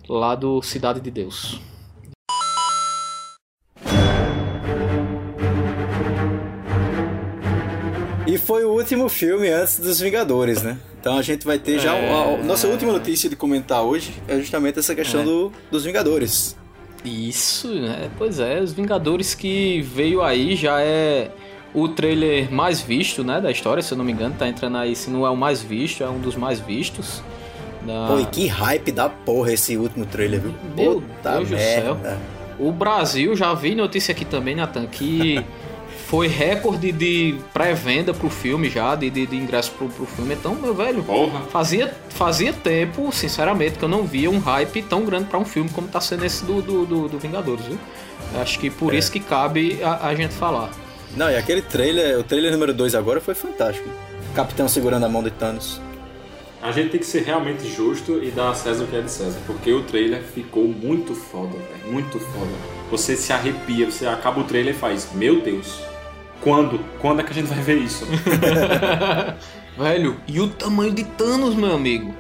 [0.08, 1.60] lá do Cidade de Deus.
[8.36, 10.76] E foi o último filme antes dos Vingadores, né?
[11.00, 11.94] Então a gente vai ter já.
[11.96, 12.34] É.
[12.34, 15.24] A, nossa última notícia de comentar hoje é justamente essa questão É.
[15.24, 16.54] do, dos Vingadores.
[17.02, 18.10] Isso, né?
[18.18, 21.30] Pois é, os Vingadores que veio aí já é
[21.72, 24.94] o trailer mais visto, né, da história, se eu não me engano, tá entrando aí,
[24.94, 27.22] se não é o mais visto, é um dos mais vistos.
[27.86, 28.08] Da...
[28.08, 30.54] Pô, e que hype da porra esse último trailer, viu?
[30.76, 31.82] Meu Puta Deus do merda.
[31.82, 32.18] céu.
[32.58, 35.42] O Brasil, já vi notícia aqui também, Nathan, que
[36.08, 40.34] foi recorde de pré-venda pro filme já, de, de, de ingresso pro, pro filme.
[40.34, 41.40] Então, meu velho, Porra.
[41.50, 45.68] fazia, fazia tempo, sinceramente, que eu não via um hype tão grande pra um filme
[45.70, 47.78] como tá sendo esse do, do, do, do Vingadores, viu?
[48.40, 48.98] Acho que por É.
[48.98, 50.70] isso que cabe a, a gente falar.
[51.16, 53.88] Não, e aquele trailer, o trailer número 2 agora foi fantástico.
[54.34, 55.80] Capitão segurando a mão de Thanos.
[56.62, 59.10] A gente tem que ser realmente justo e dar a César o que é de
[59.10, 62.50] César, porque o trailer ficou muito foda, velho, muito foda.
[62.90, 65.80] Você se arrepia, você acaba o trailer e faz, meu Deus,
[66.46, 66.78] quando?
[67.00, 68.06] Quando é que a gente vai ver isso?
[69.76, 72.14] Velho, e o tamanho de Thanos, meu amigo?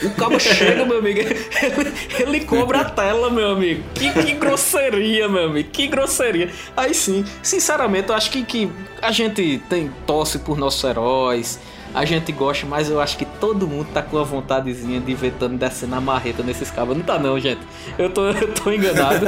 [0.00, 3.82] O cabo chega, meu amigo, ele, ele cobra a tela, meu amigo.
[3.92, 6.48] Que, que grosseria, meu amigo, que grosseria.
[6.76, 8.70] Aí sim, sinceramente, eu acho que, que
[9.00, 11.58] a gente tem torce por nossos heróis,
[11.92, 15.32] a gente gosta, mas eu acho que todo mundo tá com a vontadezinha de ver
[15.32, 16.96] Thanos descendo a marreta nesses cabos.
[16.96, 17.62] Não tá não, gente.
[17.98, 19.26] Eu tô, eu tô enganado.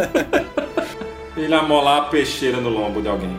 [1.37, 3.37] Ele amolar a peixeira no lombo de alguém.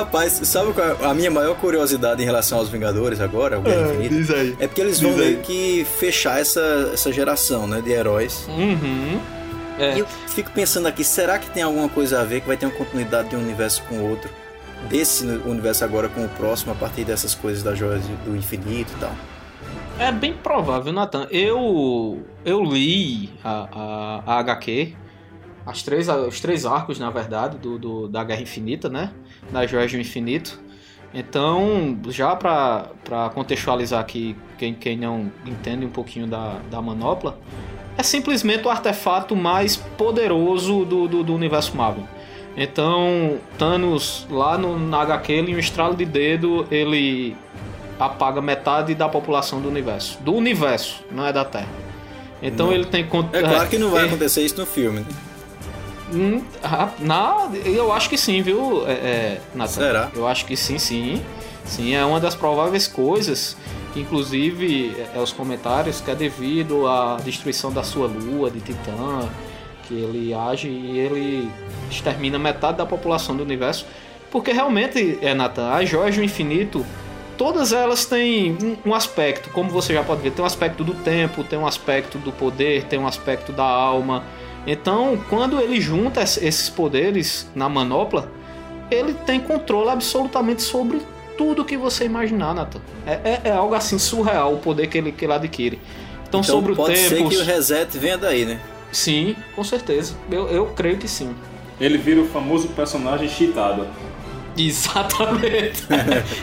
[0.00, 3.94] Rapaz, sabe qual é a minha maior curiosidade em relação aos Vingadores agora, o Guerra
[3.94, 4.34] Infinita?
[4.34, 4.56] aí.
[4.60, 5.26] É porque eles vão Diz aí.
[5.30, 8.46] meio que fechar essa, essa geração, né, de heróis.
[8.48, 9.18] uhum.
[9.78, 9.96] É.
[9.96, 12.66] E eu fico pensando aqui, será que tem alguma coisa a ver que vai ter
[12.66, 14.28] uma continuidade de um universo com o outro?
[14.88, 19.00] Desse universo agora com o próximo, a partir dessas coisas da joia do infinito e
[19.00, 19.12] tal.
[19.98, 21.26] É bem provável, Nathan.
[21.30, 24.94] Eu eu li a, a, a HQ,
[25.64, 29.10] as três, os três arcos, na verdade, do, do- da Guerra Infinita, né?
[29.50, 30.60] Das Joias do Infinito.
[31.14, 37.38] Então, já para contextualizar aqui, quem, quem não entende um pouquinho da, da manopla,
[37.96, 42.04] é simplesmente o artefato mais poderoso do, do, do universo Marvel.
[42.56, 47.36] Então, Thanos, lá no, na HQ, ele, em um estralo de dedo, ele
[47.98, 50.18] apaga metade da população do universo.
[50.22, 51.68] Do universo, não é da Terra.
[52.42, 52.74] Então Não.
[52.74, 55.00] ele tem É claro que não vai acontecer isso no filme.
[55.00, 55.06] né?
[56.12, 59.72] Hum, ah, na, eu acho que sim, viu, é, é, Nathan?
[59.72, 60.10] Será?
[60.14, 61.22] Eu acho que sim, sim.
[61.64, 63.56] Sim, é uma das prováveis coisas.
[63.92, 68.60] que, Inclusive, é, é os comentários que é devido à destruição da sua lua de
[68.60, 69.28] Titã,
[69.86, 71.50] que ele age e ele
[71.90, 73.86] extermina metade da população do universo.
[74.30, 76.84] Porque realmente, é, Nathan, as joias do infinito,
[77.36, 80.94] todas elas têm um, um aspecto, como você já pode ver, tem um aspecto do
[80.94, 84.24] tempo, tem um aspecto do poder, tem um aspecto da alma.
[84.66, 88.30] Então, quando ele junta es- esses poderes na manopla,
[88.90, 91.00] ele tem controle absolutamente sobre
[91.38, 92.80] tudo que você imaginar, Nathan.
[93.06, 95.78] É, é- é algo assim surreal o poder que ele, que ele adquire.
[96.28, 97.28] Então, Então sobre o pode ser tempo.
[97.30, 98.58] que o reset venha daí, né?
[98.90, 100.14] Sim, com certeza.
[100.30, 101.34] Eu, eu creio que sim.
[101.80, 103.86] Ele vira o famoso personagem cheatado.
[104.58, 105.84] Exatamente.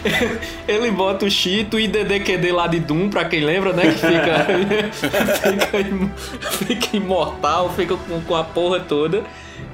[0.68, 3.84] Ele bota o Chito e DDQD lá de Doom, pra quem lembra, né?
[3.84, 4.46] Que fica,
[5.72, 9.24] fica, fica imortal, fica com, com a porra toda.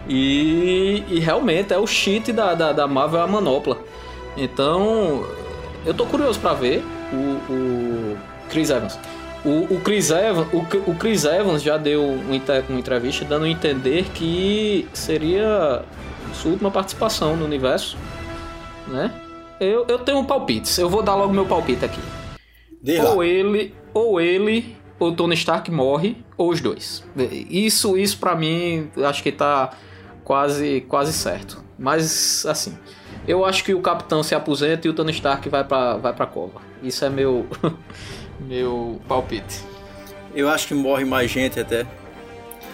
[0.07, 3.77] E, e realmente é o cheat da, da, da Marvel a manopla.
[4.35, 5.25] Então,
[5.85, 6.83] eu tô curioso pra ver
[7.13, 8.17] o, o
[8.49, 8.97] Chris Evans.
[9.45, 12.35] O, o, Chris Evans, o, o Chris Evans já deu uma
[12.77, 15.81] entrevista dando a entender que seria
[16.33, 17.97] sua última participação no universo
[18.89, 19.13] né?
[19.59, 20.79] Eu, eu tenho um palpite.
[20.79, 22.01] Eu vou dar logo meu palpite aqui.
[23.05, 27.03] Ou ele, ou ele, ou Tony Stark morre, ou os dois.
[27.49, 29.71] Isso, isso para mim, acho que tá
[30.23, 31.63] quase, quase certo.
[31.77, 32.77] Mas assim,
[33.27, 36.25] eu acho que o Capitão se aposenta e o Tony Stark vai pra, vai pra
[36.25, 36.61] cova.
[36.81, 37.45] Isso é meu,
[38.39, 39.63] meu palpite.
[40.33, 41.85] Eu acho que morre mais gente até.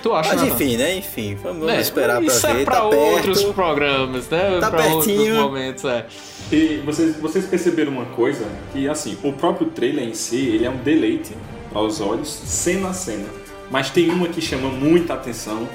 [0.06, 0.36] Tu acha?
[0.36, 0.54] Mas Nathan?
[0.54, 0.98] enfim, né?
[0.98, 2.62] Enfim, vamos É, esperar pra isso ver.
[2.62, 3.54] é pra tá outros perto.
[3.56, 4.58] programas, né?
[4.60, 5.36] Tá pra outros pertinho.
[5.36, 6.06] momentos, é.
[6.52, 8.46] E vocês, vocês perceberam uma coisa?
[8.72, 11.34] Que assim, o próprio trailer em si, ele é um deleite
[11.74, 13.26] aos olhos, cena a cena.
[13.72, 15.68] Mas tem uma que chama muita atenção,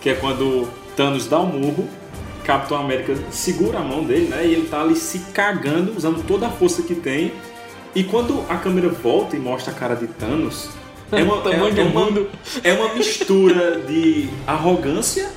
[0.00, 1.88] que é quando Thanos dá um murro,
[2.42, 4.44] Capitão América segura a mão dele, né?
[4.46, 7.32] E ele tá ali se cagando, usando toda a força que tem.
[7.94, 10.70] E quando a câmera volta e mostra a cara de Thanos,
[11.12, 12.28] é uma, Tamanho é, do é uma, mundo.
[12.62, 15.28] é uma mistura de arrogância,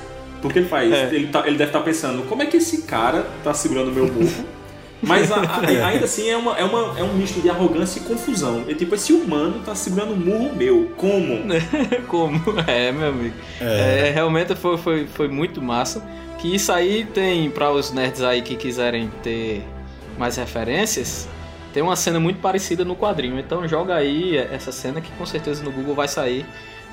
[0.42, 1.08] porque ele faz, É.
[1.14, 4.06] ele, tá- ele deve estar pensando, como é que esse cara tá segurando o meu
[4.06, 4.44] murro?
[5.02, 8.02] Mas a- a- ainda assim é, uma, é, uma, é um misto de arrogância e
[8.04, 8.64] confusão.
[8.68, 10.90] É tipo, esse humano tá segurando o murro meu.
[10.96, 11.40] Como?
[12.08, 12.40] Como?
[12.66, 13.34] É, meu amigo.
[13.60, 16.02] É, realmente foi, foi, foi muito massa.
[16.38, 19.62] Que isso aí tem, para os nerds aí que quiserem ter
[20.18, 21.28] mais referências,
[21.74, 23.38] tem uma cena muito parecida no quadrinho.
[23.38, 26.46] Então joga aí essa cena que com certeza no Google vai sair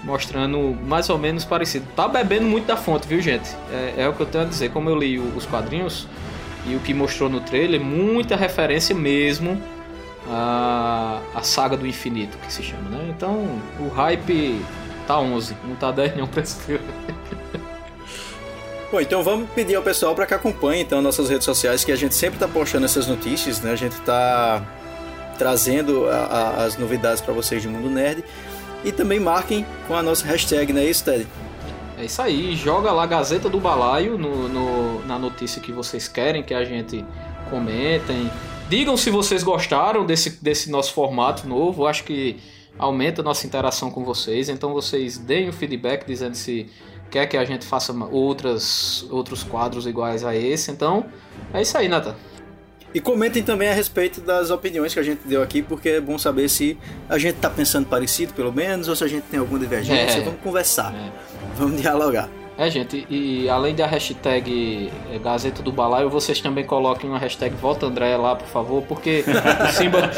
[0.03, 1.85] mostrando mais ou menos parecido.
[1.95, 3.55] Tá bebendo muito da fonte, viu, gente?
[3.71, 4.71] É, é o que eu tenho a dizer.
[4.71, 6.07] Como eu li o- os quadrinhos
[6.65, 9.61] e o que mostrou no trailer, muita referência mesmo
[10.27, 13.13] a, a saga do infinito, que se chama, né?
[13.15, 14.59] Então, o hype
[15.07, 16.83] tá 11, não tá 10 não pra esse filme.
[18.91, 21.95] Bom, então vamos pedir ao pessoal para que acompanhe então nossas redes sociais, que a
[21.95, 23.71] gente sempre tá postando essas notícias, né?
[23.71, 24.65] A gente tá
[25.37, 28.23] trazendo a- a- as novidades para vocês de Mundo Nerd.
[28.83, 31.25] E também marquem com a nossa hashtag, não é isso, Ted?
[31.97, 36.43] É isso aí, joga lá Gazeta do Balaio no, no- na notícia que vocês querem
[36.43, 37.05] que a gente
[37.49, 38.29] comentem.
[38.67, 42.37] Digam se vocês gostaram desse, desse nosso formato novo, acho que
[42.77, 46.67] aumenta a nossa interação com vocês, então vocês deem o feedback dizendo se
[47.11, 50.71] quer que a gente faça outras, outros quadros iguais a esse.
[50.71, 51.05] Então,
[51.53, 52.15] é isso aí, Nathan.
[52.93, 56.17] E comentem também a respeito das opiniões que a gente deu aqui, porque é bom
[56.17, 59.59] saber se a gente tá pensando parecido, pelo menos, ou se a gente tem alguma
[59.59, 60.19] divergência.
[60.19, 60.21] É.
[60.21, 61.11] Vamos conversar, É.
[61.55, 62.29] vamos dialogar.
[62.57, 67.55] É, gente, e além da hashtag eh, Gazeta do Balaio, vocês também coloquem uma hashtag
[67.55, 70.11] Volta André lá, por favor, porque o Simba,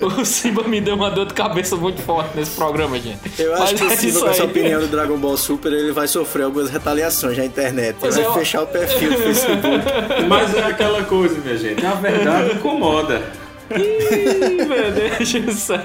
[0.00, 3.20] o Simba me deu uma dor de cabeça muito forte nesse programa, gente.
[3.38, 5.70] Eu acho Mas que é o Silva, isso com essa opinião do Dragon Ball Super,
[5.72, 7.96] ele vai sofrer algumas retaliações na internet.
[8.00, 9.84] Ele vai é, eu- fechar o perfil do Facebook.
[10.28, 11.84] Mas é aquela coisa, minha gente.
[11.84, 13.22] A verdade incomoda.
[13.70, 15.78] Ih, meu Deus do céu.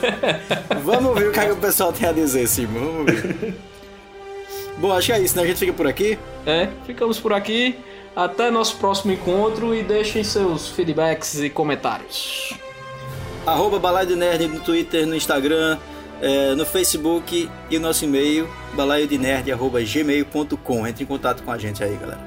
[0.83, 2.79] Vamos ouvir o que, é que o pessoal tem a dizer, Simba.
[2.79, 3.55] Vamos ouvir.
[4.77, 5.43] Bom, acho que é isso, né?
[5.43, 6.17] A gente fica por aqui.
[6.45, 7.75] É, ficamos por aqui.
[8.15, 12.53] Até nosso próximo encontro e deixem seus feedbacks e comentários.
[13.45, 15.77] Arroba Balaio de Nerd no Twitter, no Instagram,
[16.21, 20.87] eh, no Facebook e o nosso e-mail, balaiodinerd.gmail.com.
[20.87, 22.19] Entre em contato com a gente aí, galera.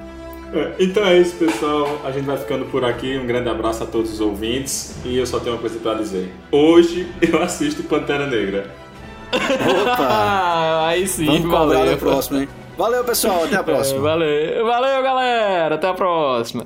[0.53, 2.01] É, Então é isso, pessoal.
[2.03, 3.17] A gente vai ficando por aqui.
[3.17, 4.95] Um grande abraço a todos os ouvintes.
[5.05, 6.31] E eu só tenho uma coisa pra dizer.
[6.51, 8.69] Hoje eu assisto Pantera Negra.
[9.81, 10.87] Opa!
[10.91, 11.85] Aí sim, Vamos valeu.
[11.91, 12.49] no próximo, hein?
[12.77, 13.43] Valeu, pessoal.
[13.43, 13.99] Até a próxima.
[13.99, 15.75] É, valeu, valeu, galera.
[15.75, 16.65] Até a próxima.